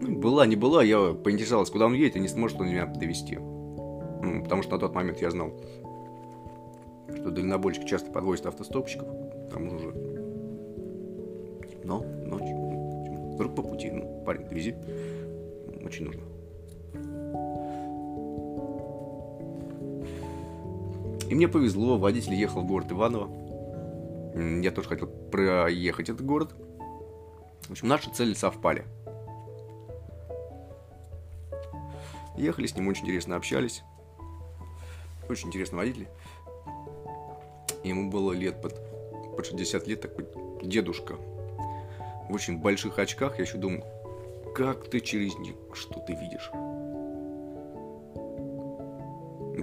Ну, 0.01 0.19
была, 0.19 0.45
не 0.45 0.55
была, 0.55 0.83
я 0.83 1.13
поинтересовался, 1.13 1.71
куда 1.71 1.85
он 1.85 1.93
едет, 1.93 2.15
и 2.15 2.19
не 2.19 2.27
сможет 2.27 2.59
он 2.59 2.67
меня 2.67 2.85
довести. 2.85 3.37
Ну, 3.37 4.43
потому 4.43 4.63
что 4.63 4.73
на 4.73 4.79
тот 4.79 4.95
момент 4.95 5.21
я 5.21 5.31
знал, 5.31 5.51
что 7.13 7.31
дальнобойщик 7.31 7.85
часто 7.85 8.11
подвозит 8.11 8.45
автостопщиков, 8.45 9.07
там 9.51 9.67
уже 9.67 9.93
но 11.85 11.99
ночью, 11.99 13.35
вдруг 13.35 13.55
по 13.55 13.61
пути, 13.61 13.91
ну, 13.91 14.23
парень, 14.25 14.47
довези, 14.47 14.75
очень 15.83 16.05
нужно. 16.05 16.23
Мне 21.35 21.49
повезло, 21.49 21.97
водитель 21.97 22.33
ехал 22.35 22.61
в 22.61 22.65
город 22.65 22.93
Иваново. 22.93 23.29
Я 24.61 24.71
тоже 24.71 24.87
хотел 24.87 25.07
проехать 25.09 26.07
этот 26.07 26.25
город. 26.25 26.55
В 27.63 27.71
общем, 27.71 27.89
наши 27.89 28.09
цели 28.09 28.33
совпали. 28.33 28.85
Ехали 32.37 32.67
с 32.67 32.75
ним, 32.77 32.87
очень 32.87 33.03
интересно 33.03 33.35
общались. 33.35 33.83
Очень 35.27 35.49
интересный 35.49 35.75
водитель. 35.75 36.07
Ему 37.83 38.09
было 38.09 38.31
лет 38.31 38.61
под, 38.61 38.79
под 39.35 39.45
60 39.45 39.87
лет, 39.87 39.99
такой 39.99 40.25
дедушка. 40.63 41.17
В 42.29 42.33
очень 42.33 42.59
больших 42.59 42.97
очках. 42.97 43.39
Я 43.39 43.43
еще 43.43 43.57
думаю, 43.57 43.83
как 44.55 44.89
ты 44.89 45.01
через 45.01 45.37
них, 45.37 45.55
что 45.73 45.99
ты 45.99 46.13
видишь? 46.13 46.49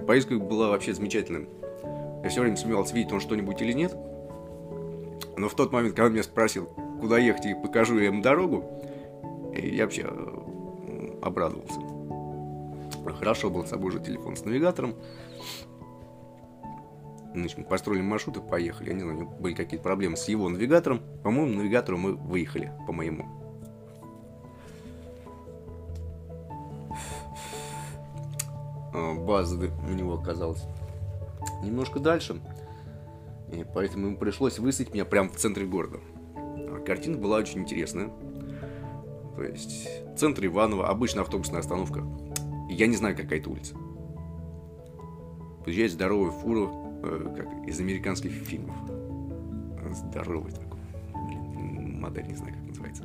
Поездка 0.05 0.37
была 0.37 0.67
вообще 0.67 0.93
замечательная. 0.93 1.47
Я 2.23 2.29
все 2.29 2.41
время 2.41 2.55
сомневался, 2.55 2.95
видит 2.95 3.11
он 3.11 3.19
что-нибудь 3.19 3.61
или 3.61 3.73
нет. 3.73 3.95
Но 5.35 5.49
в 5.49 5.55
тот 5.55 5.73
момент, 5.73 5.93
когда 5.93 6.05
он 6.05 6.13
меня 6.13 6.23
спросил, 6.23 6.67
куда 7.01 7.17
ехать, 7.17 7.45
и 7.45 7.53
покажу 7.53 7.99
я 7.99 8.05
ему 8.05 8.21
дорогу, 8.21 8.63
я 9.53 9.83
вообще 9.83 10.03
э, 10.05 11.19
обрадовался. 11.21 11.81
Хорошо 13.19 13.49
был 13.49 13.65
с 13.65 13.69
собой 13.69 13.89
уже 13.89 13.99
телефон 13.99 14.37
с 14.37 14.45
навигатором. 14.45 14.95
Значит, 17.33 17.57
мы 17.57 17.63
построили 17.65 18.01
маршрут 18.01 18.37
и 18.37 18.41
поехали. 18.41 18.89
Я 18.89 18.93
не 18.93 19.01
знаю, 19.01 19.17
у 19.17 19.21
него 19.21 19.31
были 19.31 19.53
какие-то 19.53 19.83
проблемы 19.83 20.15
с 20.15 20.27
его 20.29 20.47
навигатором. 20.47 21.01
По-моему, 21.23 21.57
навигатору 21.57 21.97
мы 21.97 22.13
выехали, 22.15 22.71
по 22.87 22.93
моему. 22.93 23.25
А, 28.93 29.15
база 29.15 29.57
у 29.57 29.93
него 29.93 30.13
оказалась 30.13 30.63
немножко 31.63 31.99
дальше. 31.99 32.39
И 33.51 33.65
поэтому 33.73 34.07
ему 34.07 34.17
пришлось 34.17 34.59
высадить 34.59 34.93
меня 34.93 35.05
прямо 35.05 35.29
в 35.29 35.35
центре 35.35 35.65
города. 35.65 35.99
А 36.35 36.81
картина 36.85 37.17
была 37.17 37.37
очень 37.37 37.61
интересная. 37.61 38.09
То 39.35 39.43
есть, 39.43 39.89
центр 40.17 40.45
Иваново, 40.45 40.87
обычная 40.87 41.23
автобусная 41.23 41.59
остановка. 41.59 42.03
Я 42.69 42.87
не 42.87 42.95
знаю, 42.95 43.15
какая 43.15 43.39
это 43.39 43.49
улица. 43.49 43.75
Приезжает 45.63 45.91
здоровая 45.91 46.31
фура, 46.31 46.69
э, 47.03 47.35
как 47.37 47.67
из 47.67 47.79
американских 47.79 48.31
фильмов. 48.31 48.75
Здоровый 49.91 50.51
такой. 50.51 50.79
Модель 51.99 52.27
не 52.27 52.35
знаю, 52.35 52.53
как 52.53 52.67
называется. 52.67 53.03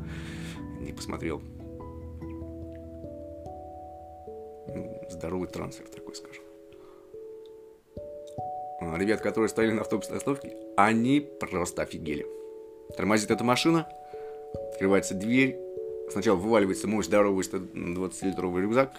Не 0.81 0.93
посмотрел. 0.93 1.43
Здоровый 5.11 5.49
трансфер 5.49 5.87
такой, 5.89 6.15
скажем. 6.15 6.38
Ребят, 8.97 9.21
которые 9.21 9.49
стояли 9.49 9.73
на 9.73 9.83
автобусной 9.83 10.19
остановке, 10.19 10.57
они 10.77 11.21
просто 11.21 11.83
офигели. 11.83 12.27
Тормозит 12.97 13.31
эта 13.31 13.45
машина, 13.45 13.89
открывается 14.73 15.15
дверь, 15.15 15.59
сначала 16.11 16.37
вываливается 16.37 16.89
мой 16.89 17.05
здоровый 17.05 17.45
20-литровый 17.45 18.63
рюкзак, 18.63 18.93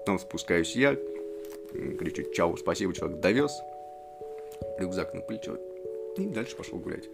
потом 0.00 0.18
спускаюсь 0.18 0.76
я, 0.76 0.96
кричу 1.72 2.30
«Чау, 2.32 2.56
спасибо, 2.56 2.94
чувак, 2.94 3.20
довез», 3.20 3.52
рюкзак 4.78 5.14
на 5.14 5.20
плечо, 5.20 5.56
и 6.16 6.26
дальше 6.26 6.56
пошел 6.56 6.78
гулять 6.78 7.08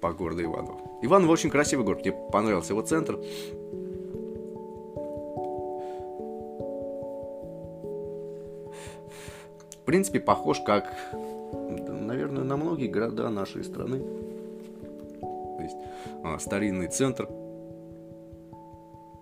по 0.00 0.12
городу 0.12 0.42
Иваново. 0.42 0.80
Иваново 1.02 1.32
очень 1.32 1.50
красивый 1.50 1.84
город, 1.84 2.04
мне 2.04 2.12
понравился 2.32 2.72
его 2.72 2.82
центр, 2.82 3.20
принципе, 9.92 10.20
похож 10.20 10.58
как, 10.60 10.90
наверное, 11.12 12.44
на 12.44 12.56
многие 12.56 12.86
города 12.86 13.28
нашей 13.28 13.62
страны. 13.62 13.98
То 15.20 15.58
есть 15.60 15.76
а, 16.24 16.38
старинный 16.38 16.88
центр, 16.88 17.28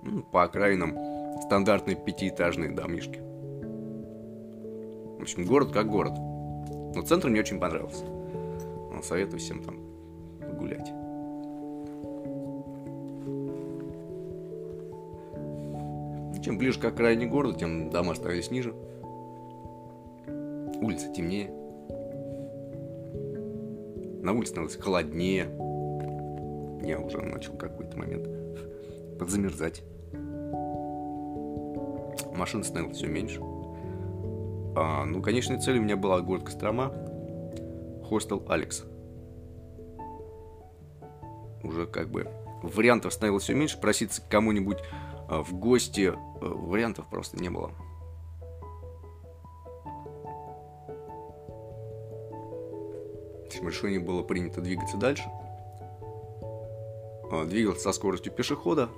ну, 0.05 0.23
по 0.31 0.45
окраинам 0.45 0.97
стандартные 1.43 1.97
пятиэтажные 1.97 2.71
домишки. 2.71 3.19
В 5.19 5.23
общем, 5.23 5.45
город 5.45 5.73
как 5.73 5.89
город. 5.89 6.13
Но 6.95 7.03
центр 7.03 7.31
мне 7.31 7.41
очень 7.41 7.59
понравился. 7.59 8.05
Советую 9.03 9.41
всем 9.41 9.65
там 9.65 9.77
гулять. 10.57 10.87
Чем 16.45 16.59
ближе 16.59 16.79
к 16.79 16.85
окраине 16.85 17.27
города, 17.27 17.59
тем 17.59 17.91
дома 17.91 18.15
становились 18.15 18.53
ниже 18.53 18.73
улица 20.91 21.09
темнее. 21.13 21.49
На 24.23 24.33
улице 24.33 24.51
становилось 24.51 24.77
холоднее. 24.77 25.45
Я 26.83 26.99
уже 26.99 27.19
начал 27.23 27.57
какой-то 27.57 27.97
момент 27.97 28.29
подзамерзать. 29.19 29.83
Машин 32.35 32.65
становилось 32.65 32.97
все 32.97 33.07
меньше. 33.07 33.41
А, 34.77 35.05
ну, 35.05 35.23
конечной 35.23 35.61
целью 35.61 35.83
у 35.83 35.85
меня 35.85 35.97
была 35.97 36.21
город 36.21 36.45
Кострома, 36.45 36.93
хостел 38.05 38.45
Алекс. 38.49 38.85
Уже 41.63 41.87
как 41.87 42.11
бы 42.11 42.27
вариантов 42.63 43.13
становилось 43.13 43.45
все 43.45 43.55
меньше. 43.55 43.79
Проситься 43.79 44.23
к 44.23 44.29
кому-нибудь 44.29 44.79
а, 45.29 45.43
в 45.45 45.55
гости 45.55 46.13
а, 46.13 46.17
вариантов 46.41 47.09
просто 47.11 47.37
не 47.37 47.49
было. 47.49 47.71
Общем, 53.61 53.69
решение 53.69 54.01
было 54.01 54.23
принято 54.23 54.61
двигаться 54.61 54.97
дальше. 54.97 55.25
А, 57.31 57.45
двигался 57.45 57.83
со 57.83 57.93
скоростью 57.93 58.33
пешехода. 58.33 58.89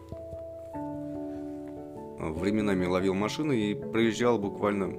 А, 0.75 2.31
временами 2.31 2.87
ловил 2.87 3.15
машины 3.15 3.53
и 3.53 3.75
проезжал 3.75 4.39
буквально 4.39 4.93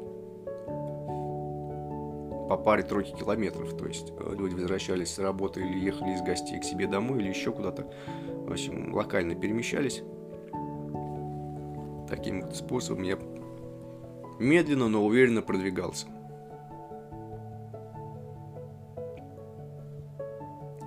по 2.47 2.57
паре 2.57 2.83
тройки 2.83 3.15
километров. 3.15 3.75
То 3.77 3.87
есть 3.87 4.11
э, 4.19 4.35
люди 4.37 4.53
возвращались 4.53 5.13
с 5.13 5.19
работы 5.19 5.61
или 5.61 5.79
ехали 5.79 6.13
из 6.13 6.21
гостей 6.21 6.59
к 6.59 6.63
себе 6.63 6.85
домой 6.87 7.19
или 7.19 7.29
еще 7.29 7.51
куда-то. 7.51 7.91
В 8.45 8.51
общем, 8.51 8.93
локально 8.93 9.35
перемещались. 9.35 10.03
Таким 12.09 12.41
вот 12.41 12.55
способом 12.55 13.03
я 13.03 13.17
медленно, 14.39 14.89
но 14.89 15.03
уверенно 15.03 15.41
продвигался. 15.41 16.07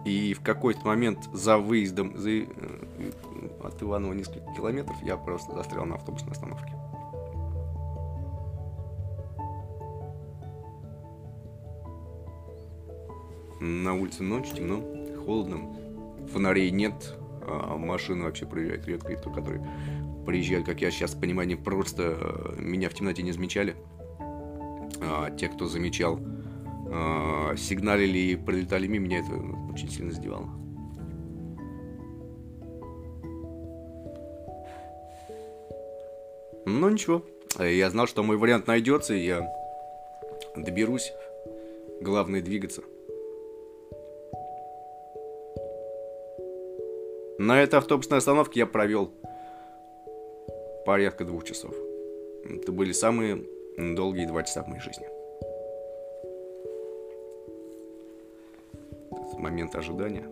И 0.07 0.35
в 0.35 0.41
какой-то 0.41 0.87
момент 0.87 1.29
за 1.33 1.59
выездом 1.59 2.17
за, 2.17 2.31
э, 2.31 2.45
от 3.61 3.83
Иванова 3.83 4.13
несколько 4.13 4.47
километров 4.55 4.97
я 5.03 5.17
просто 5.17 5.53
застрял 5.53 5.85
на 5.85 5.97
автобусной 5.97 6.31
остановке. 6.31 6.73
На 13.61 13.95
улице 13.95 14.23
ночь, 14.23 14.51
темно, 14.51 14.81
холодно, 15.25 15.75
фонарей 16.33 16.71
нет, 16.71 17.17
а 17.43 17.77
машины 17.77 18.25
вообще 18.25 18.47
проезжают 18.47 18.87
редко, 18.87 19.13
и 19.13 19.17
то, 19.17 19.31
которые 19.31 19.67
приезжают, 20.25 20.67
как 20.67 20.83
я 20.83 20.93
сейчас 20.93 21.15
понимаю, 21.15 21.47
они 21.47 21.57
просто 21.57 22.17
э, 22.17 22.61
меня 22.61 22.91
в 22.91 22.95
темноте 22.95 23.25
не 23.25 23.33
замечали. 23.33 23.75
А 25.01 25.31
те, 25.31 25.49
кто 25.49 25.67
замечал, 25.67 26.21
э, 26.21 27.57
сигналили 27.57 28.19
и 28.19 28.37
пролетали 28.37 28.87
мимо, 28.87 29.07
меня 29.07 29.19
это 29.19 29.56
очень 29.77 29.91
сильно 29.91 30.11
задевало. 30.11 30.49
Ну 36.65 36.89
ничего, 36.89 37.23
я 37.59 37.91
знал, 37.91 38.07
что 38.07 38.23
мой 38.23 38.39
вариант 38.39 38.67
найдется, 38.67 39.15
и 39.15 39.25
я 39.25 39.47
доберусь. 40.57 41.13
Главное 42.01 42.41
двигаться. 42.41 42.83
На 47.39 47.63
этой 47.63 47.79
автобусной 47.79 48.19
остановке 48.19 48.61
я 48.61 48.67
провел 48.67 49.13
порядка 50.87 51.25
двух 51.25 51.45
часов. 51.45 51.75
Это 52.45 52.73
были 52.73 52.93
самые 52.93 53.45
долгие 53.77 54.27
два 54.27 54.43
часа 54.43 54.63
в 54.63 54.69
моей 54.69 54.81
жизни. 54.81 55.16
Момент 59.47 59.77
ожидания. 59.77 60.25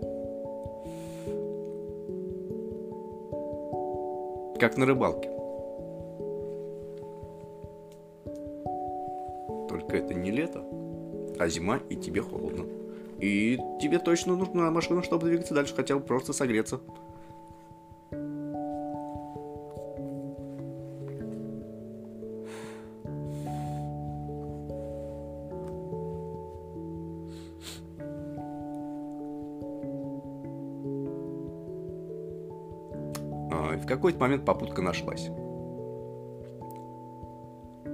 Как 4.58 4.76
на 4.76 4.86
рыбалке. 4.86 5.30
Только 9.68 9.96
это 9.96 10.14
не 10.14 10.30
лето, 10.30 10.64
а 11.38 11.48
зима, 11.48 11.80
и 11.88 11.96
тебе 11.96 12.22
холодно. 12.22 12.64
И 13.20 13.58
тебе 13.80 13.98
точно 13.98 14.36
нужна 14.36 14.70
машина, 14.70 15.02
чтобы 15.02 15.28
двигаться 15.28 15.54
дальше, 15.54 15.74
хотя 15.74 15.96
бы 15.96 16.02
просто 16.02 16.32
согреться. 16.32 16.80
Момент 34.34 34.44
попутка 34.44 34.82
нашлась. 34.82 35.28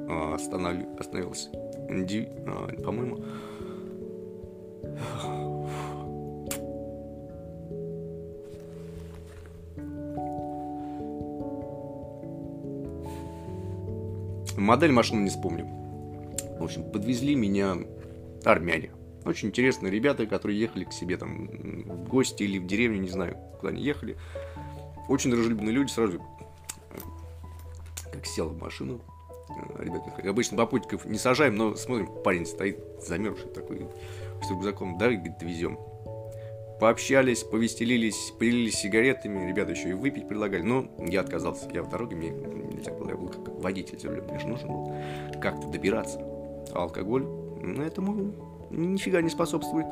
А, 0.08 0.34
останов... 0.34 0.76
Остановился. 0.98 1.50
Ди... 1.90 2.28
А, 2.46 2.68
по-моему... 2.82 3.18
Модель 14.56 14.92
машины 14.92 15.22
не 15.22 15.30
вспомню. 15.30 15.66
В 16.58 16.64
общем, 16.64 16.84
подвезли 16.90 17.34
меня 17.34 17.76
армяне. 18.44 18.90
Очень 19.24 19.48
интересные 19.48 19.90
ребята, 19.90 20.26
которые 20.26 20.60
ехали 20.60 20.84
к 20.84 20.92
себе 20.92 21.16
там 21.16 21.46
в 21.46 22.08
гости 22.08 22.42
или 22.42 22.58
в 22.58 22.66
деревню, 22.66 23.00
не 23.00 23.08
знаю, 23.08 23.36
куда 23.58 23.70
они 23.70 23.82
ехали. 23.82 24.16
Очень 25.08 25.30
дружелюбные 25.30 25.72
люди, 25.72 25.90
сразу 25.90 26.20
сел 28.40 28.48
в 28.48 28.58
машину. 28.58 29.00
Э, 29.50 29.84
ребята, 29.84 30.12
обычно 30.28 30.56
попутчиков 30.56 31.04
не 31.04 31.18
сажаем, 31.18 31.56
но 31.56 31.74
смотрим, 31.74 32.08
парень 32.24 32.46
стоит 32.46 32.78
замерзший 33.06 33.50
такой, 33.50 33.86
с 34.42 34.50
рюкзаком, 34.50 34.96
да, 34.96 35.10
говорит, 35.10 35.42
везем. 35.42 35.78
Пообщались, 36.80 37.42
повеселились, 37.44 38.32
прилились 38.38 38.76
сигаретами, 38.76 39.46
ребята 39.46 39.72
еще 39.72 39.90
и 39.90 39.92
выпить 39.92 40.26
предлагали, 40.26 40.62
но 40.62 40.86
я 40.98 41.20
отказался, 41.20 41.68
я 41.74 41.82
в 41.82 41.90
дороге, 41.90 42.16
мне 42.16 42.30
нельзя 42.30 42.92
было, 42.94 43.10
я 43.10 43.16
был 43.16 43.28
как 43.28 43.46
водитель 43.60 43.98
рулем, 44.08 44.24
мне 44.24 44.38
же 44.38 44.48
нужно 44.48 44.68
было 44.68 44.96
как-то 45.42 45.68
добираться. 45.68 46.18
А 46.72 46.84
алкоголь, 46.84 47.26
этому 47.84 48.32
нифига 48.70 49.20
не 49.20 49.28
способствует. 49.28 49.86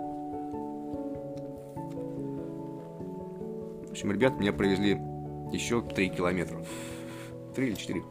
В 3.84 3.90
общем, 3.90 4.10
ребят 4.10 4.40
меня 4.40 4.54
провезли 4.54 4.98
еще 5.52 5.82
3 5.82 6.08
километра. 6.08 6.64
3 7.54 7.66
или 7.66 7.74
4. 7.74 8.02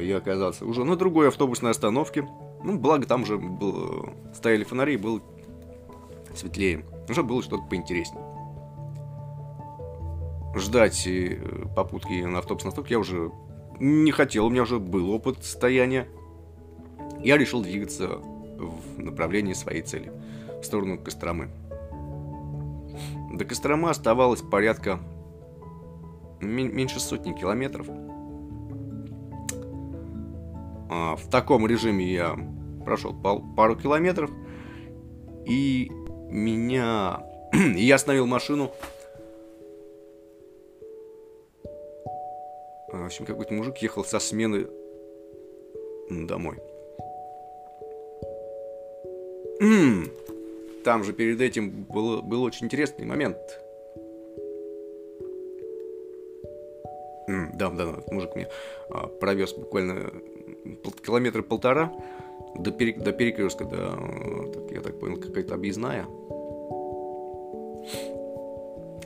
Я 0.00 0.18
оказался 0.18 0.64
уже 0.64 0.84
на 0.84 0.96
другой 0.96 1.28
автобусной 1.28 1.70
остановке. 1.70 2.28
Ну, 2.62 2.78
благо 2.78 3.06
там 3.06 3.22
уже 3.22 3.38
был, 3.38 4.10
стояли 4.34 4.64
фонари, 4.64 4.96
было 4.96 5.20
светлее. 6.34 6.84
Уже 7.08 7.22
было 7.22 7.42
что-то 7.42 7.62
поинтереснее. 7.64 8.24
Ждать 10.56 11.06
э, 11.06 11.38
попутки 11.76 12.22
на 12.24 12.38
автобусной 12.38 12.70
остановке 12.70 12.94
я 12.94 12.98
уже 12.98 13.30
не 13.78 14.10
хотел, 14.10 14.46
у 14.46 14.50
меня 14.50 14.62
уже 14.62 14.78
был 14.78 15.10
опыт 15.10 15.44
стояния. 15.44 16.08
Я 17.22 17.36
решил 17.36 17.62
двигаться 17.62 18.18
в 18.18 18.98
направлении 18.98 19.52
своей 19.52 19.82
цели, 19.82 20.12
в 20.60 20.64
сторону 20.64 20.98
Костромы. 20.98 21.48
До 23.32 23.44
Костромы 23.44 23.90
оставалось 23.90 24.42
порядка 24.42 24.98
меньше 26.40 26.98
сотни 26.98 27.32
километров. 27.32 27.86
А, 30.90 31.16
в 31.16 31.28
таком 31.30 31.66
режиме 31.66 32.04
я 32.04 32.36
прошел 32.84 33.14
пару 33.14 33.76
километров, 33.76 34.30
и 35.44 35.90
меня... 36.30 37.22
я 37.52 37.94
остановил 37.96 38.26
машину. 38.26 38.70
А, 42.90 43.02
в 43.02 43.06
общем, 43.06 43.26
какой-то 43.26 43.54
мужик 43.54 43.78
ехал 43.78 44.04
со 44.04 44.18
смены 44.18 44.66
домой. 46.10 46.58
Там 50.84 51.04
же 51.04 51.12
перед 51.12 51.40
этим 51.40 51.84
был, 51.84 52.22
был 52.22 52.42
очень 52.44 52.66
интересный 52.66 53.04
момент. 53.04 53.36
Да, 57.26 57.68
да, 57.68 57.96
мужик 58.10 58.34
мне 58.36 58.48
а, 58.88 59.06
провез 59.06 59.52
буквально 59.52 60.10
километра 61.04 61.42
полтора 61.42 61.92
до, 62.54 62.70
пере, 62.72 62.92
до 62.92 63.12
перекрестка, 63.12 63.64
до, 63.64 64.50
так, 64.52 64.70
я 64.72 64.80
так 64.80 64.98
понял, 64.98 65.16
какая-то 65.16 65.54
объездная. 65.54 66.04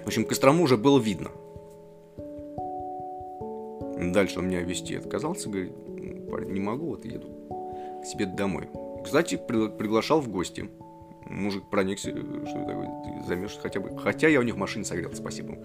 В 0.03 0.07
общем, 0.07 0.25
Кострому 0.25 0.65
уже 0.65 0.77
было 0.77 0.99
видно. 0.99 1.31
Дальше 4.13 4.41
он 4.41 4.49
меня 4.49 4.61
вести 4.63 4.97
отказался, 4.97 5.49
говорит, 5.49 5.73
парень, 6.29 6.51
не 6.51 6.61
могу, 6.61 6.87
вот 6.87 7.05
еду 7.05 7.29
к 8.03 8.07
себе 8.07 8.27
домой. 8.27 8.69
Кстати, 9.05 9.37
приглашал 9.37 10.21
в 10.21 10.29
гости. 10.29 10.69
Мужик 11.27 11.65
проникся, 11.71 12.11
что 12.11 12.65
такое, 12.67 13.23
займешь 13.27 13.59
хотя 13.63 13.81
бы. 13.81 13.97
Хотя 13.97 14.29
я 14.29 14.41
у 14.41 14.43
них 14.43 14.55
в 14.55 14.59
машине 14.59 14.85
согрел, 14.85 15.13
спасибо. 15.15 15.57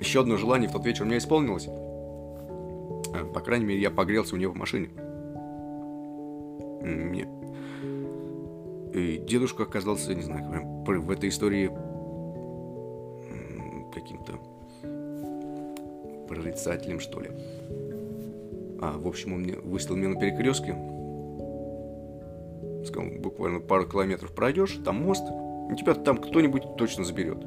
Еще 0.00 0.20
одно 0.20 0.36
желание 0.36 0.68
в 0.68 0.72
тот 0.72 0.84
вечер 0.84 1.02
у 1.02 1.06
меня 1.06 1.18
исполнилось. 1.18 1.68
По 3.38 3.44
крайней 3.44 3.66
мере, 3.66 3.80
я 3.80 3.92
погрелся 3.92 4.34
у 4.34 4.38
него 4.38 4.52
в 4.52 4.56
машине. 4.56 4.88
Мне. 6.82 7.28
И 8.92 9.18
дедушка 9.18 9.62
оказался, 9.62 10.12
не 10.12 10.22
знаю, 10.22 10.84
прям 10.84 11.02
в 11.02 11.10
этой 11.12 11.28
истории 11.28 11.70
каким-то 13.94 14.32
прорицателем, 16.26 16.98
что 16.98 17.20
ли. 17.20 17.30
А, 18.80 18.98
в 18.98 19.06
общем, 19.06 19.34
он 19.34 19.42
мне 19.42 19.54
выставил 19.54 19.98
меня 19.98 20.08
на 20.08 20.20
перекрестке. 20.20 20.74
Сказал, 22.86 23.20
буквально 23.20 23.60
пару 23.60 23.86
километров 23.86 24.34
пройдешь, 24.34 24.80
там 24.84 24.96
мост, 24.96 25.22
и 25.70 25.76
тебя 25.76 25.94
там 25.94 26.16
кто-нибудь 26.16 26.74
точно 26.76 27.04
заберет. 27.04 27.38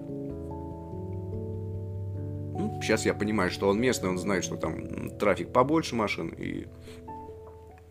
Сейчас 2.82 3.06
я 3.06 3.14
понимаю, 3.14 3.52
что 3.52 3.70
он 3.70 3.80
местный, 3.80 4.10
он 4.10 4.18
знает, 4.18 4.44
что 4.44 4.58
там 4.58 5.18
трафик 5.18 5.54
побольше 5.54 5.96
машин, 5.96 6.30
и 6.30 6.68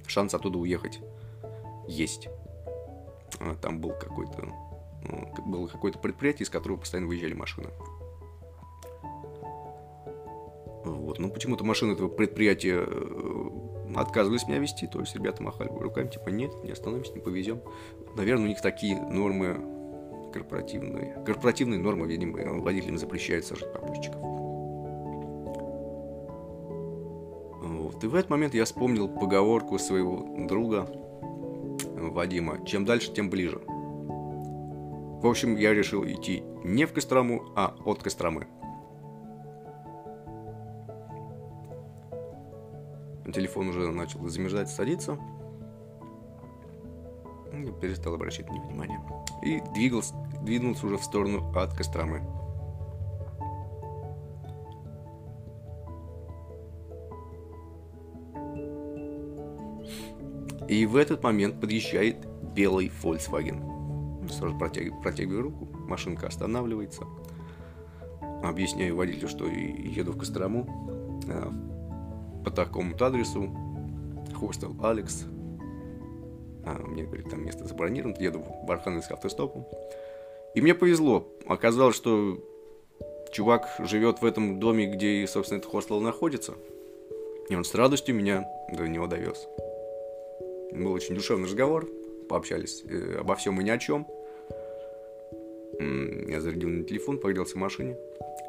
шанс 0.07 0.35
оттуда 0.35 0.59
уехать 0.59 1.01
есть. 1.89 2.29
А, 3.39 3.55
там 3.55 3.81
был 3.81 3.91
какой-то 3.91 4.53
ну, 5.03 5.33
было 5.47 5.67
какое-то 5.67 5.99
предприятие, 5.99 6.45
из 6.45 6.51
которого 6.51 6.79
постоянно 6.79 7.09
выезжали 7.09 7.35
машины. 7.35 7.69
Вот. 10.85 11.19
Но 11.19 11.29
почему-то 11.29 11.65
машины 11.65 11.93
этого 11.93 12.09
предприятия 12.09 12.85
э, 12.87 13.51
отказывались 13.97 14.47
меня 14.47 14.59
вести, 14.59 14.87
то 14.87 15.01
есть 15.01 15.15
ребята 15.15 15.43
махали 15.43 15.69
руками, 15.69 16.09
типа, 16.09 16.31
нет, 16.31 16.53
не 16.65 16.71
остановимся, 16.71 17.13
не 17.13 17.21
повезем. 17.21 17.61
Наверное, 18.17 18.47
у 18.47 18.49
них 18.49 18.63
такие 18.63 19.01
нормы 19.01 19.61
корпоративные. 20.33 21.23
Корпоративные 21.27 21.79
нормы, 21.79 22.07
видимо, 22.07 22.61
водителям 22.61 22.99
запрещают 22.99 23.45
сажать 23.45 23.73
попутчиков. 23.73 24.30
И 28.03 28.07
в 28.07 28.15
этот 28.15 28.31
момент 28.31 28.55
я 28.55 28.65
вспомнил 28.65 29.09
поговорку 29.09 29.79
своего 29.79 30.47
друга 30.47 30.87
Вадима 31.97 32.65
«Чем 32.65 32.85
дальше, 32.85 33.13
тем 33.13 33.29
ближе». 33.29 33.61
В 33.67 35.27
общем, 35.27 35.57
я 35.57 35.75
решил 35.75 36.03
идти 36.05 36.43
не 36.65 36.87
в 36.87 36.95
Кострому, 36.95 37.43
а 37.55 37.77
от 37.85 38.03
Костромы. 38.03 38.47
Телефон 43.33 43.69
уже 43.69 43.91
начал 43.93 44.27
замерзать, 44.29 44.71
садиться. 44.71 45.19
Перестал 47.83 48.15
обращать 48.15 48.49
на 48.49 48.55
него 48.55 48.65
внимание. 48.69 49.01
И 49.43 49.61
двигался, 49.75 50.15
двинулся 50.43 50.87
уже 50.87 50.97
в 50.97 51.05
сторону 51.05 51.53
от 51.55 51.77
Костромы. 51.77 52.23
И 60.71 60.87
в 60.87 60.95
этот 60.95 61.25
момент 61.25 61.61
подъезжает 61.61 62.29
белый 62.55 62.93
Volkswagen. 63.03 64.29
Сразу 64.31 64.57
протягиваю, 64.57 65.03
протягиваю 65.03 65.43
руку, 65.43 65.69
машинка 65.89 66.29
останавливается. 66.29 67.03
Объясняю 68.45 68.95
водителю, 68.95 69.29
что 69.29 69.47
еду 69.47 70.13
в 70.13 70.19
Кострому 70.19 71.19
а, 71.29 71.53
по 72.45 72.53
такому-то 72.53 73.07
адресу. 73.07 73.51
Хостел 74.33 74.77
Алекс. 74.81 75.25
А, 76.65 76.79
мне 76.87 77.03
говорит, 77.03 77.29
там 77.29 77.45
место 77.45 77.67
забронировано. 77.67 78.15
Еду 78.21 78.41
в 78.63 78.71
Архангельск 78.71 79.11
автостопом. 79.11 79.67
И 80.55 80.61
мне 80.61 80.77
повезло. 80.77 81.27
Оказалось, 81.49 81.97
что 81.97 82.39
чувак 83.33 83.69
живет 83.81 84.23
в 84.23 84.25
этом 84.25 84.61
доме, 84.61 84.87
где, 84.87 85.27
собственно, 85.27 85.59
этот 85.59 85.69
хостел 85.69 86.01
находится. 86.01 86.55
И 87.49 87.57
он 87.57 87.65
с 87.65 87.75
радостью 87.75 88.15
меня 88.15 88.47
до 88.73 88.87
него 88.87 89.09
довез. 89.09 89.49
Был 90.73 90.93
очень 90.93 91.15
душевный 91.15 91.47
разговор, 91.47 91.89
пообщались 92.29 92.83
э, 92.89 93.19
обо 93.19 93.35
всем 93.35 93.61
и 93.61 93.65
ни 93.65 93.71
о 93.71 93.79
чем. 93.79 94.07
Я 95.81 96.41
зарядил 96.41 96.69
на 96.69 96.85
телефон, 96.85 97.19
погрелся 97.19 97.55
в 97.55 97.59
машине. 97.59 97.97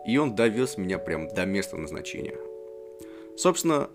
И 0.06 0.18
он 0.18 0.36
довез 0.36 0.78
меня 0.78 0.98
прям 1.00 1.28
до 1.30 1.46
места 1.46 1.78
назначения. 1.78 2.36
Собственно, 3.38 3.90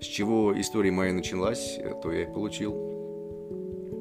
с 0.00 0.04
чего 0.04 0.58
история 0.58 0.90
моя 0.90 1.12
началась, 1.12 1.78
э, 1.78 1.92
то 2.02 2.10
я 2.12 2.22
и 2.22 2.32
получил. 2.32 2.72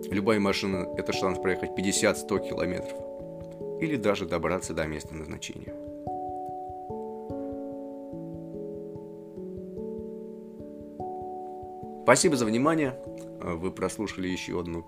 Любая 0.10 0.40
машина– 0.40 0.88
это 0.98 1.12
шанс 1.12 1.40
проехать 1.40 1.72
50-100 1.72 2.50
километров. 2.50 2.98
Или 3.82 3.96
даже 3.96 4.26
добраться 4.26 4.74
до 4.74 4.88
места 4.88 5.14
назначения. 5.14 5.74
Спасибо 12.04 12.38
за 12.38 12.46
внимание. 12.46 12.96
Вы 13.42 13.72
прослушали 13.72 14.28
еще 14.28 14.60
одну 14.60 14.86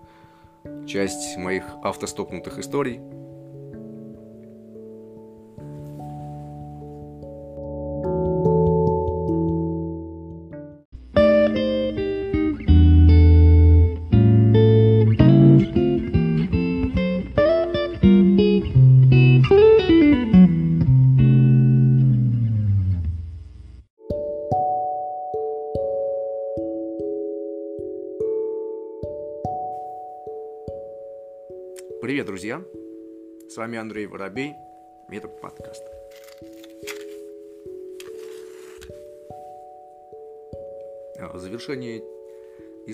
часть 0.88 1.38
моих 1.38 1.64
автостопнутых 1.84 2.60
историй. 2.60 3.00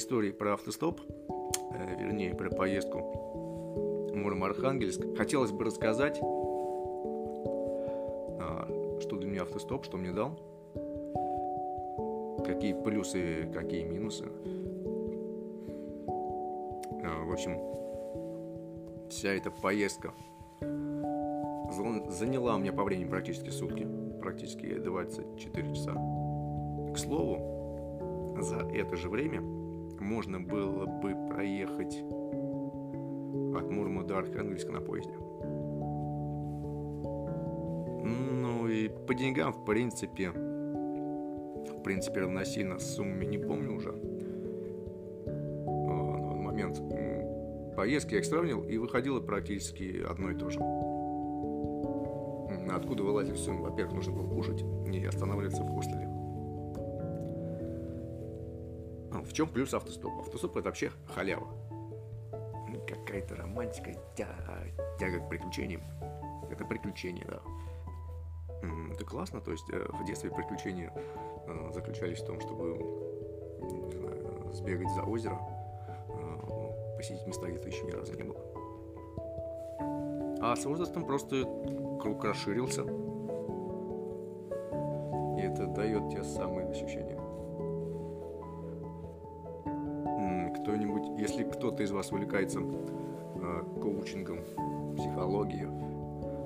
Истории 0.06 0.30
про 0.30 0.54
автостоп, 0.54 1.02
э, 1.72 1.96
вернее, 2.00 2.36
про 2.36 2.52
поездку 2.52 3.00
Муром-Архангельск, 4.14 5.18
хотелось 5.18 5.52
бы 5.52 5.66
рассказать, 5.66 6.20
а, 8.40 9.00
что 9.02 9.18
для 9.18 9.28
меня 9.28 9.42
автостоп, 9.42 9.84
что 9.84 9.98
мне 9.98 10.12
дал, 10.12 10.38
какие 12.46 12.74
плюсы, 12.84 13.52
какие 13.52 13.82
минусы. 13.82 14.26
А, 17.04 17.26
в 17.26 17.34
общем, 17.34 17.58
вся 19.10 19.30
эта 19.34 19.50
поездка 19.50 20.14
заняла 22.10 22.58
у 22.58 22.60
меня 22.60 22.74
по 22.74 22.84
времени 22.84 23.10
практически 23.10 23.50
сутки, 23.50 23.88
практически 24.22 24.78
24 24.78 25.74
часа. 25.74 25.94
К 26.94 26.98
слову, 27.00 28.36
за 28.40 28.58
это 28.72 28.96
же 28.98 29.10
время 29.10 29.55
можно 30.02 30.40
было 30.40 30.86
бы 30.86 31.16
проехать 31.30 32.04
от 33.56 33.72
Мурма 33.72 34.04
до 34.04 34.18
Архангельска 34.20 34.72
на 34.72 34.82
поезде. 34.82 35.14
Ну 38.04 38.68
и 38.68 38.90
по 38.90 39.14
деньгам, 39.14 39.54
в 39.54 39.66
принципе, 39.66 40.30
в 40.32 41.82
принципе, 41.84 42.22
равносильно 42.22 42.80
сумме 42.80 43.26
не 43.26 43.38
помню 43.38 43.76
уже. 43.76 43.90
А, 45.28 46.18
на 46.18 46.36
момент 46.36 46.82
поездки 47.76 48.14
я 48.14 48.20
их 48.20 48.26
сравнил, 48.26 48.64
и 48.64 48.78
выходило 48.78 49.20
практически 49.20 50.04
одно 50.10 50.32
и 50.32 50.36
то 50.36 50.50
же. 50.50 50.60
Откуда 52.72 53.04
вылазить 53.04 53.36
все? 53.36 53.54
Во-первых, 53.54 53.96
нужно 53.96 54.14
было 54.14 54.28
кушать 54.28 54.64
и 54.92 55.06
останавливаться 55.06 55.64
в 55.64 55.74
хостеле. 55.74 56.15
В 59.26 59.34
чем 59.34 59.48
плюс 59.48 59.74
автостопа? 59.74 60.20
Автостоп 60.22 60.58
это 60.58 60.70
вообще 60.70 60.92
халява. 61.14 61.48
Какая-то 62.88 63.36
романтика, 63.36 63.92
тяга, 64.16 64.68
тяга 65.00 65.20
к 65.20 65.30
приключениям. 65.30 65.82
Это 66.52 66.66
приключение, 66.66 67.26
да. 67.26 67.42
Это 68.92 69.04
классно, 69.04 69.42
то 69.42 69.52
есть 69.52 69.70
э, 69.72 69.86
в 69.92 70.06
детстве 70.06 70.32
приключения 70.32 70.92
э, 71.48 71.72
заключались 71.74 72.20
в 72.20 72.26
том, 72.26 72.40
чтобы 72.40 72.78
знаю, 73.92 74.54
сбегать 74.54 74.90
за 74.94 75.04
озеро, 75.04 75.40
э, 76.10 76.96
посетить 76.98 77.26
места, 77.28 77.48
где 77.48 77.58
ты 77.60 77.70
еще 77.70 77.84
ни 77.84 77.92
разу 77.92 78.14
не 78.16 78.24
был. 78.24 78.38
А 80.42 80.56
с 80.56 80.66
возрастом 80.66 81.06
просто 81.06 81.44
круг 82.02 82.24
расширился. 82.24 82.84
И 85.38 85.42
это 85.42 85.68
дает 85.68 86.10
те 86.12 86.24
самые 86.24 86.70
ощущения. 86.70 87.15
Вас 91.96 92.12
увлекается 92.12 92.60
э, 92.60 93.64
коучингом, 93.82 94.40
психологией, 94.96 95.68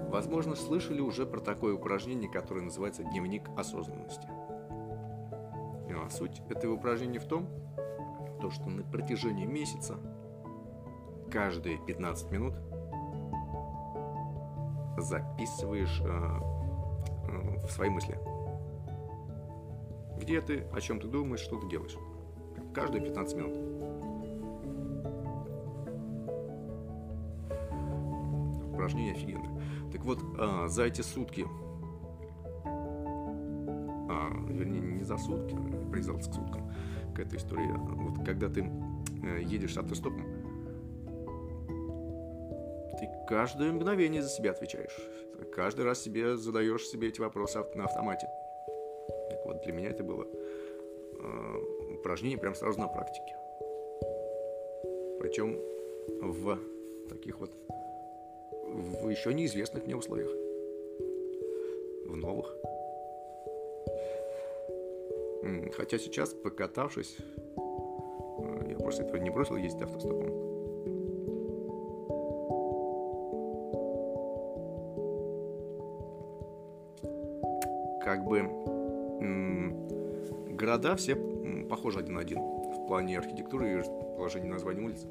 возможно, 0.09 0.55
слышали 0.55 1.01
уже 1.01 1.25
про 1.25 1.39
такое 1.39 1.75
упражнение, 1.75 2.29
которое 2.29 2.61
называется 2.61 3.03
дневник 3.03 3.49
осознанности. 3.57 4.27
А 6.01 6.11
суть 6.11 6.41
этого 6.49 6.73
упражнения 6.73 7.19
в 7.19 7.25
том, 7.25 7.47
то, 8.41 8.49
что 8.49 8.67
на 8.69 8.83
протяжении 8.83 9.45
месяца 9.45 9.97
каждые 11.31 11.77
15 11.85 12.31
минут 12.31 12.55
записываешь 14.97 16.01
э, 16.03 16.07
э, 16.07 17.67
в 17.67 17.71
свои 17.71 17.89
мысли. 17.89 18.17
Где 20.17 20.41
ты, 20.41 20.65
о 20.73 20.81
чем 20.81 20.99
ты 20.99 21.07
думаешь, 21.07 21.41
что 21.41 21.59
ты 21.59 21.67
делаешь. 21.69 21.95
Каждые 22.73 23.03
15 23.03 23.37
минут. 23.37 23.88
Упражнение 28.79 29.13
офигенное. 29.13 29.61
Так 29.91 30.05
вот, 30.05 30.19
э, 30.37 30.67
за 30.69 30.85
эти 30.85 31.01
сутки, 31.01 31.45
а, 34.09 34.29
вернее, 34.47 34.79
не 34.79 35.03
за 35.03 35.17
сутки, 35.17 35.53
привязался 35.91 36.31
к 36.31 36.33
суткам, 36.33 36.71
к 37.13 37.19
этой 37.19 37.39
истории, 37.39 37.67
вот 37.75 38.25
когда 38.25 38.47
ты 38.47 38.61
э, 38.61 39.41
едешь 39.41 39.73
с 39.73 39.77
автостопом, 39.77 40.23
каждое 43.27 43.73
мгновение 43.73 44.21
за 44.21 44.29
себя 44.29 44.51
отвечаешь. 44.51 44.97
Каждый 45.53 45.83
раз 45.83 46.01
себе 46.01 46.37
задаешь 46.37 46.87
себе 46.87 47.09
эти 47.09 47.19
вопросы 47.19 47.59
на 47.75 47.83
автомате. 47.83 48.27
Так 49.29 49.45
вот, 49.45 49.61
для 49.61 49.73
меня 49.73 49.89
это 49.89 50.05
было 50.05 50.25
э, 50.25 51.95
упражнение 51.95 52.39
прям 52.39 52.55
сразу 52.55 52.79
на 52.79 52.87
практике. 52.87 53.35
Причем 55.19 55.59
в 56.21 56.57
таких 57.09 57.39
вот 57.39 57.51
еще 59.09 59.33
неизвестных 59.33 59.85
мне 59.85 59.95
условиях. 59.95 60.31
В 62.05 62.15
новых. 62.15 62.55
Хотя 65.75 65.97
сейчас, 65.97 66.33
покатавшись, 66.33 67.17
э, 67.57 68.71
я 68.71 68.77
после 68.77 69.05
этого 69.05 69.17
не 69.17 69.29
бросил 69.29 69.55
ездить 69.55 69.81
автостопом. 69.81 70.49
как 78.09 78.25
бы 78.25 78.41
города 80.49 80.95
все 80.95 81.15
похожи 81.69 81.99
один 81.99 82.15
на 82.15 82.21
один 82.21 82.39
в 82.39 82.87
плане 82.87 83.19
архитектуры 83.19 83.79
и 83.79 83.83
положения 84.15 84.49
названий 84.49 84.81
улиц. 84.81 85.05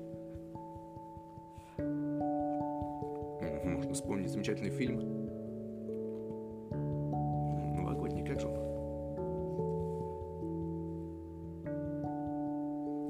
Вспомнить 4.09 4.31
замечательный 4.31 4.71
фильм. 4.71 5.01
Новогодний, 7.77 8.25
как 8.25 8.41
же 8.41 8.49
он? 8.49 8.55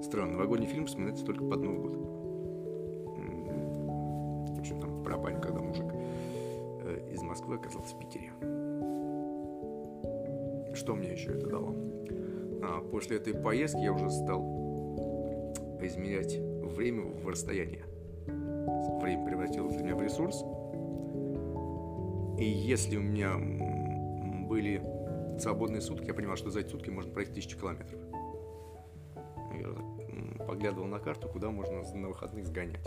Странно, 0.03 0.33
новогодний 0.33 0.67
фильм 0.67 0.87
вспоминается 0.87 1.25
только 1.25 1.45
под 1.45 1.61
Новый 1.61 1.79
год. 1.79 1.93
В 4.57 4.59
общем, 4.59 4.81
там 4.81 5.05
про 5.05 5.17
баню, 5.17 5.41
когда 5.41 5.61
мужик 5.61 5.87
э, 6.83 7.13
из 7.13 7.23
Москвы 7.23 7.55
оказался 7.55 7.95
в 7.95 7.99
Питере 8.01 8.33
что 10.75 10.95
мне 10.95 11.13
еще 11.13 11.33
это 11.33 11.47
дало? 11.49 11.75
А, 12.63 12.81
после 12.91 13.17
этой 13.17 13.35
поездки 13.35 13.81
я 13.81 13.93
уже 13.93 14.11
стал 14.11 14.43
измерять 15.81 16.39
время 16.39 17.03
в 17.03 17.29
расстояние. 17.29 17.85
Время 19.01 19.27
превратилось 19.27 19.75
для 19.75 19.85
меня 19.85 19.97
в 19.97 20.03
ресурс. 20.03 20.45
И 22.39 22.45
если 22.45 22.97
у 22.97 23.01
меня 23.01 23.37
были 24.49 24.83
свободные 25.39 25.81
сутки, 25.81 26.07
я 26.07 26.15
понимал, 26.15 26.37
что 26.37 26.51
за 26.51 26.61
эти 26.61 26.69
сутки 26.69 26.91
можно 26.91 27.13
пройти 27.13 27.33
тысячу 27.33 27.59
километров. 27.59 28.01
Я 29.53 30.45
поглядывал 30.45 30.87
на 30.87 30.99
карту, 30.99 31.29
куда 31.29 31.51
можно 31.51 31.83
на 31.95 32.09
выходных 32.09 32.47
сгонять. 32.47 32.85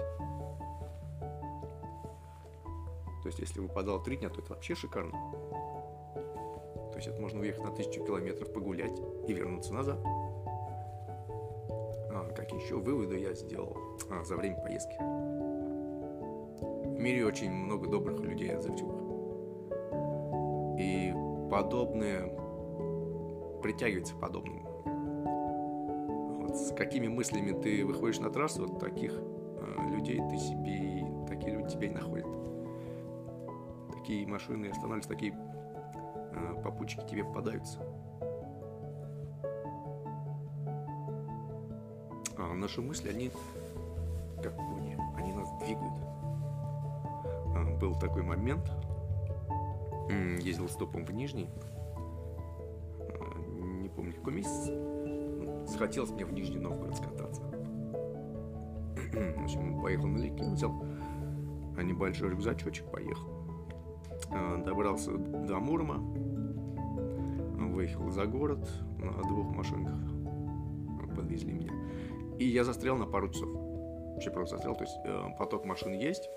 То 3.22 3.28
есть, 3.28 3.40
если 3.40 3.60
выпадало 3.60 4.04
три 4.04 4.18
дня, 4.18 4.30
то 4.30 4.42
это 4.42 4.54
вообще 4.54 4.74
шикарно 4.74 5.16
есть 7.02 7.12
это 7.12 7.22
можно 7.22 7.42
уехать 7.42 7.64
на 7.64 7.72
тысячу 7.72 8.06
километров, 8.06 8.54
погулять 8.54 9.02
и 9.28 9.34
вернуться 9.34 9.74
назад. 9.74 9.98
А, 12.14 12.32
какие 12.36 12.64
еще 12.64 12.76
выводы 12.76 13.18
я 13.18 13.34
сделал 13.34 13.76
а, 14.10 14.24
за 14.24 14.38
время 14.38 14.58
поездки? 14.62 14.96
В 16.86 17.00
мире 17.00 17.26
очень 17.26 17.52
много 17.52 17.90
добрых 17.90 18.20
людей 18.20 18.56
отзывчивых. 18.56 19.01
Подобное 21.52 22.30
притягивается 23.62 24.16
к 24.16 24.20
подобному. 24.20 24.62
Вот 26.42 26.56
с 26.56 26.74
какими 26.74 27.08
мыслями 27.08 27.52
ты 27.62 27.86
выходишь 27.86 28.20
на 28.20 28.32
трассу, 28.32 28.66
вот 28.66 28.80
таких 28.80 29.14
э, 29.14 29.90
людей 29.92 30.20
ты 30.30 30.38
себе, 30.38 31.06
такие 31.28 31.54
люди 31.56 31.70
тебя 31.70 31.88
и 31.88 31.92
находят. 31.92 32.26
Такие 33.94 34.26
машины 34.26 34.68
останавливаются, 34.68 35.10
такие 35.10 35.34
Э, 36.34 36.56
попутчики 36.64 37.06
тебе 37.08 37.24
попадаются. 37.24 37.80
А 42.38 42.54
наши 42.54 42.82
мысли, 42.82 43.10
они 43.10 43.32
как 44.42 44.56
кони, 44.56 44.98
они 45.18 45.34
нас 45.34 45.50
двигают. 45.60 45.94
А, 47.56 47.78
был 47.80 47.94
такой 47.96 48.24
момент, 48.24 48.72
ездил 50.40 50.68
стопом 50.70 51.06
в 51.06 51.12
Нижний, 51.12 51.50
а, 53.00 53.40
не 53.82 53.90
помню 53.90 54.14
какой 54.14 54.34
месяц, 54.34 54.72
захотелось 55.70 56.12
мне 56.12 56.26
в 56.26 56.34
Нижний 56.34 56.60
Новгород 56.60 56.96
скататься. 56.98 57.42
В 59.12 59.44
общем, 59.44 59.82
поехал 59.82 60.08
на 60.08 60.18
налегке, 60.18 60.44
взял 60.44 60.72
небольшой 61.82 62.30
рюкзачочек, 62.30 62.86
поехал. 62.92 63.30
А, 64.32 64.64
добрался 64.64 65.12
до 65.12 65.60
Мурма, 65.60 65.98
выехал 67.72 68.10
за 68.10 68.26
город 68.26 68.68
на 68.98 69.24
двух 69.24 69.56
машинках, 69.56 70.00
подвезли 71.16 71.54
меня. 71.54 71.72
И 72.40 72.46
я 72.46 72.64
застрял 72.64 72.98
на 72.98 73.06
пару 73.06 73.30
часов. 73.30 73.50
Вообще 74.14 74.32
просто 74.32 74.56
застрял, 74.56 74.76
то 74.76 74.84
есть 74.84 74.96
э, 75.06 75.30
поток 75.38 75.66
машин 75.66 75.94
есть, 75.94 76.30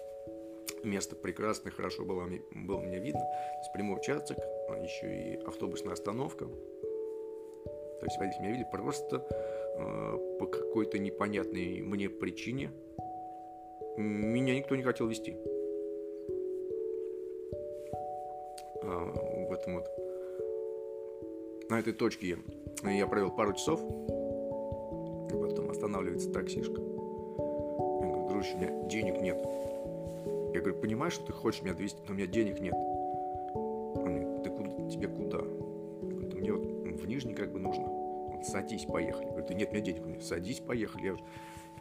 место 0.85 1.17
прекрасное, 1.17 1.73
хорошо 1.73 2.05
было, 2.05 2.29
было 2.53 2.81
мне 2.81 2.99
видно. 2.99 3.21
То 3.21 3.59
есть 3.61 3.73
прямой 3.73 3.99
участок, 3.99 4.39
а 4.69 4.79
еще 4.79 5.07
и 5.07 5.37
автобусная 5.45 5.93
остановка. 5.93 6.47
То 6.47 8.07
есть 8.07 8.19
водитель 8.19 8.41
меня 8.43 8.51
видели 8.53 8.69
просто 8.71 9.27
э, 9.77 10.37
по 10.39 10.47
какой-то 10.47 10.99
непонятной 10.99 11.81
мне 11.81 12.09
причине 12.09 12.71
меня 13.97 14.57
никто 14.57 14.75
не 14.75 14.83
хотел 14.83 15.07
вести. 15.07 15.37
А, 18.83 19.47
в 19.49 19.53
этом 19.53 19.77
вот 19.77 19.89
на 21.71 21.79
этой 21.79 21.93
точке 21.93 22.37
я 22.83 23.07
провел 23.07 23.31
пару 23.31 23.53
часов, 23.55 23.81
потом 25.31 25.71
останавливается 25.71 26.31
таксишка. 26.33 26.81
Я 26.81 28.07
говорю, 28.07 28.29
дружище, 28.29 28.55
у 28.55 28.59
меня 28.59 28.89
денег 28.89 29.21
нет. 29.21 29.39
Я 30.55 30.61
говорю, 30.61 30.81
понимаешь, 30.81 31.13
что 31.15 31.27
ты 31.27 31.33
хочешь 31.33 31.63
меня 31.63 31.75
довести, 31.75 32.01
но 32.07 32.13
у 32.13 32.17
меня 32.17 32.29
денег 32.29 32.61
нет. 32.61 32.75
Он 32.75 34.05
говорит, 34.05 34.45
ты 34.45 34.51
куда, 34.51 34.71
тебе 34.89 35.09
куда? 35.09 35.39
Я 35.39 36.15
говорю, 36.15 36.39
мне 36.39 36.53
вот 36.53 36.65
в 37.01 37.07
Нижний 37.09 37.35
как 37.35 37.53
бы 37.53 37.59
нужно. 37.59 37.85
Он, 37.85 38.45
садись, 38.45 38.85
поехали. 38.85 39.25
Я 39.25 39.31
говорю, 39.33 39.49
да 39.49 39.55
нет, 39.55 39.71
у 39.71 39.73
меня 39.73 39.85
денег 39.85 40.07
нет. 40.07 40.23
Садись, 40.23 40.61
поехали. 40.61 41.07
Я, 41.07 41.17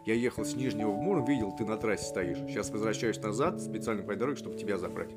я 0.06 0.16
ехал 0.16 0.44
с 0.44 0.56
Нижнего 0.56 0.90
в 0.90 1.00
Муром, 1.00 1.26
видел, 1.26 1.52
ты 1.56 1.66
на 1.66 1.78
трассе 1.78 2.06
стоишь. 2.06 2.40
Сейчас 2.48 2.72
возвращаюсь 2.72 3.22
назад, 3.22 3.62
специально 3.62 4.02
по 4.02 4.16
дороге, 4.16 4.38
чтобы 4.38 4.58
тебя 4.58 4.80
забрать. 4.80 5.12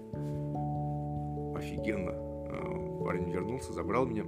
Офигенно. 1.55 2.13
А, 2.13 3.03
парень 3.03 3.33
вернулся, 3.33 3.73
забрал 3.73 4.05
меня. 4.05 4.25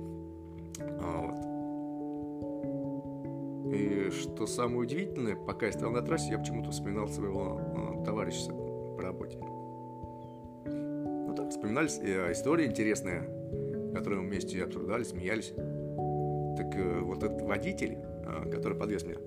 А, 0.80 1.26
вот. 1.26 1.36
И 3.74 4.08
что 4.10 4.46
самое 4.46 4.78
удивительное, 4.78 5.36
пока 5.36 5.66
я 5.66 5.72
стоял 5.72 5.92
на 5.92 6.00
трассе, 6.00 6.30
я 6.30 6.38
почему-то 6.38 6.70
вспоминал 6.70 7.08
своего 7.08 7.60
э, 7.60 8.04
товарища 8.06 8.40
по 8.99 9.05
работе. 9.05 9.38
Ну 10.66 11.34
так, 11.34 11.51
вспоминались 11.51 11.99
э, 12.03 12.32
истории 12.32 12.66
интересные, 12.66 13.22
которые 13.94 14.20
мы 14.20 14.26
вместе 14.26 14.62
обсуждали, 14.62 15.05
смеялись. 15.05 15.53
Так 16.57 16.74
э, 16.74 17.01
вот 17.01 17.22
этот 17.22 17.40
водитель, 17.42 17.96
э, 17.96 18.51
который 18.51 18.76
подвез 18.76 19.05
меня, 19.05 19.18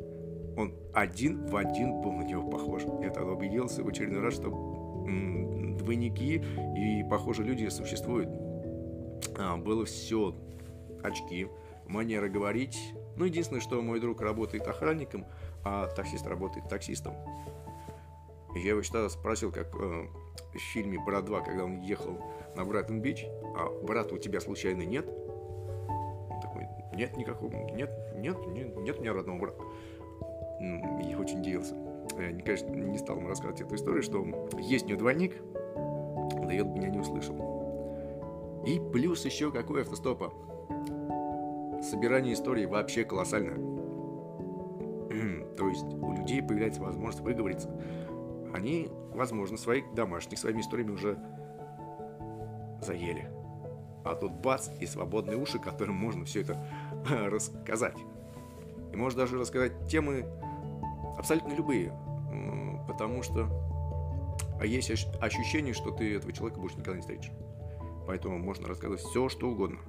он 0.57 0.75
один 0.93 1.45
в 1.47 1.55
один 1.55 2.01
был 2.01 2.11
на 2.11 2.23
него 2.23 2.49
похож. 2.49 2.83
Я 3.01 3.09
тогда 3.11 3.31
убедился 3.31 3.81
в 3.83 3.87
очередной 3.87 4.21
раз, 4.21 4.33
что 4.33 4.49
двойники 5.79 6.43
и 6.77 7.03
похожие 7.09 7.47
люди 7.47 7.67
существуют. 7.69 8.29
А, 9.37 9.57
было 9.57 9.85
все. 9.85 10.35
Очки, 11.03 11.47
манера 11.87 12.27
говорить. 12.27 12.77
Ну, 13.15 13.25
единственное, 13.25 13.61
что 13.61 13.81
мой 13.81 13.99
друг 13.99 14.21
работает 14.21 14.67
охранником, 14.67 15.25
а 15.63 15.87
таксист 15.87 16.27
работает 16.27 16.67
таксистом. 16.69 17.15
Я 18.55 18.71
его 18.71 18.81
тогда 18.81 19.09
спросил, 19.09 19.51
как 19.51 19.75
э, 19.75 20.07
в 20.53 20.57
фильме 20.57 20.99
«Брат 20.99 21.25
2», 21.25 21.45
когда 21.45 21.63
он 21.63 21.81
ехал 21.81 22.17
на 22.55 22.65
Брайтон-Бич, 22.65 23.25
а 23.55 23.69
брата 23.83 24.15
у 24.15 24.17
тебя 24.17 24.41
случайно 24.41 24.81
нет? 24.81 25.07
Он 25.07 26.41
такой, 26.41 26.67
нет 26.93 27.15
никакого, 27.15 27.53
нет, 27.71 27.91
нет, 28.15 28.37
нет, 28.47 28.75
нет 28.77 28.97
у 28.97 29.01
меня 29.01 29.13
родного 29.13 29.39
брата. 29.39 29.63
Я 30.59 31.17
очень 31.17 31.39
удивился. 31.39 31.75
Я, 32.17 32.37
конечно, 32.43 32.69
не 32.69 32.97
стал 32.97 33.17
ему 33.17 33.29
рассказывать 33.29 33.61
эту 33.61 33.75
историю, 33.75 34.03
что 34.03 34.25
есть 34.59 34.85
у 34.85 34.89
него 34.89 34.99
двойник, 34.99 35.35
да 35.65 36.51
я 36.51 36.63
меня 36.63 36.89
не 36.89 36.99
услышал. 36.99 37.37
И 38.67 38.79
плюс 38.91 39.23
еще 39.25 39.51
какой 39.51 39.81
автостопа. 39.81 40.33
Собирание 41.81 42.33
истории 42.33 42.65
вообще 42.65 43.05
колоссальное. 43.05 43.55
То 45.57 45.69
есть 45.69 45.85
у 45.85 46.13
людей 46.13 46.43
появляется 46.43 46.81
возможность 46.81 47.23
выговориться 47.23 47.69
они, 48.53 48.89
возможно, 49.13 49.57
своих 49.57 49.93
домашних 49.93 50.39
своими 50.39 50.61
историями 50.61 50.91
уже 50.91 51.17
заели. 52.81 53.29
А 54.03 54.15
тут 54.15 54.31
бац, 54.31 54.69
и 54.79 54.85
свободные 54.85 55.37
уши, 55.37 55.59
которым 55.59 55.95
можно 55.95 56.25
все 56.25 56.41
это 56.41 56.65
рассказать. 57.09 57.97
И 58.91 58.95
можно 58.95 59.21
даже 59.21 59.37
рассказать 59.37 59.87
темы 59.87 60.25
абсолютно 61.17 61.53
любые, 61.53 61.93
потому 62.87 63.23
что 63.23 63.47
а 64.59 64.65
есть 64.65 64.91
ощущение, 65.19 65.73
что 65.73 65.89
ты 65.89 66.15
этого 66.15 66.31
человека 66.31 66.59
больше 66.59 66.77
никогда 66.77 66.95
не 66.95 67.01
встретишь. 67.01 67.31
Поэтому 68.05 68.37
можно 68.37 68.67
рассказывать 68.67 69.01
все, 69.01 69.27
что 69.27 69.49
угодно. 69.49 69.79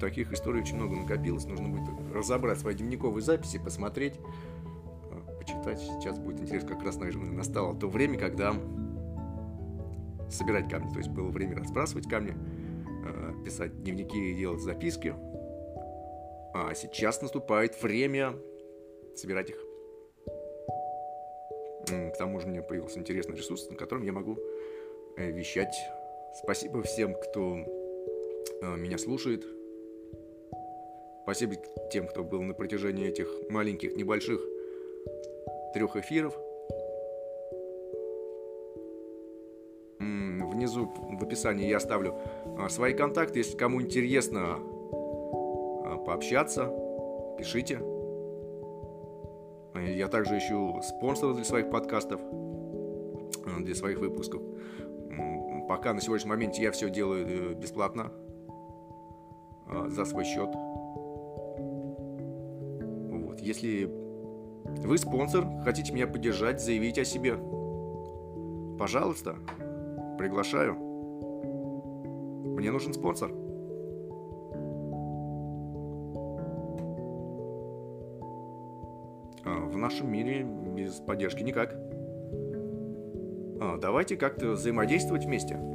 Таких 0.00 0.32
историй 0.32 0.60
очень 0.60 0.76
много 0.76 0.96
накопилось. 0.96 1.46
Нужно 1.46 1.68
будет 1.68 1.88
разобрать 2.14 2.58
свои 2.58 2.74
дневниковые 2.74 3.22
записи, 3.22 3.58
посмотреть, 3.58 4.14
э, 5.10 5.38
почитать. 5.38 5.80
Сейчас 5.80 6.18
будет 6.18 6.40
интересно, 6.40 6.70
как 6.70 6.82
раз, 6.84 6.96
наверное, 6.96 7.30
настало 7.30 7.74
то 7.78 7.88
время, 7.88 8.18
когда 8.18 8.54
собирать 10.30 10.68
камни. 10.68 10.90
То 10.90 10.98
есть 10.98 11.10
было 11.10 11.28
время 11.28 11.56
разбрасывать 11.56 12.08
камни, 12.08 12.34
э, 12.34 13.44
писать 13.44 13.82
дневники 13.82 14.32
и 14.32 14.34
делать 14.34 14.60
записки. 14.60 15.14
А 16.54 16.74
сейчас 16.74 17.22
наступает 17.22 17.80
время 17.82 18.34
собирать 19.16 19.50
их. 19.50 19.56
К 21.86 22.16
тому 22.16 22.40
же 22.40 22.46
меня 22.46 22.62
появился 22.62 22.98
интересный 22.98 23.36
ресурс, 23.36 23.68
на 23.68 23.76
котором 23.76 24.02
я 24.02 24.12
могу 24.12 24.38
э, 25.16 25.30
вещать. 25.30 25.74
Спасибо 26.42 26.82
всем, 26.82 27.14
кто 27.14 27.56
меня 28.76 28.98
слушает, 28.98 29.44
Спасибо 31.24 31.54
тем, 31.90 32.06
кто 32.06 32.22
был 32.22 32.42
на 32.42 32.52
протяжении 32.52 33.08
этих 33.08 33.26
маленьких, 33.48 33.96
небольших 33.96 34.42
трех 35.72 35.96
эфиров. 35.96 36.38
Внизу 39.98 40.84
в 40.84 41.24
описании 41.24 41.66
я 41.66 41.78
оставлю 41.78 42.14
а, 42.58 42.68
свои 42.68 42.92
контакты. 42.92 43.38
Если 43.38 43.56
кому 43.56 43.80
интересно 43.80 44.58
а, 44.58 45.96
пообщаться, 46.06 46.70
пишите. 47.38 47.80
Я 49.74 50.08
также 50.08 50.36
ищу 50.36 50.78
спонсоров 50.82 51.36
для 51.36 51.44
своих 51.46 51.70
подкастов, 51.70 52.20
а, 52.20 53.60
для 53.60 53.74
своих 53.74 53.98
выпусков. 53.98 54.42
Пока 55.68 55.94
на 55.94 56.02
сегодняшний 56.02 56.30
момент 56.30 56.56
я 56.56 56.70
все 56.70 56.90
делаю 56.90 57.26
э, 57.26 57.54
бесплатно, 57.54 58.12
за 59.86 60.04
свой 60.04 60.24
счет. 60.24 60.50
Если 63.44 63.90
вы 64.86 64.96
спонсор, 64.96 65.44
хотите 65.64 65.92
меня 65.92 66.06
поддержать, 66.06 66.62
заявите 66.62 67.02
о 67.02 67.04
себе. 67.04 67.36
Пожалуйста, 68.78 69.36
приглашаю. 70.16 70.74
Мне 72.56 72.70
нужен 72.70 72.94
спонсор. 72.94 73.32
А, 79.44 79.66
в 79.66 79.76
нашем 79.76 80.10
мире 80.10 80.42
без 80.74 80.94
поддержки 81.00 81.42
никак. 81.42 81.74
А, 83.60 83.76
давайте 83.76 84.16
как-то 84.16 84.52
взаимодействовать 84.52 85.26
вместе. 85.26 85.73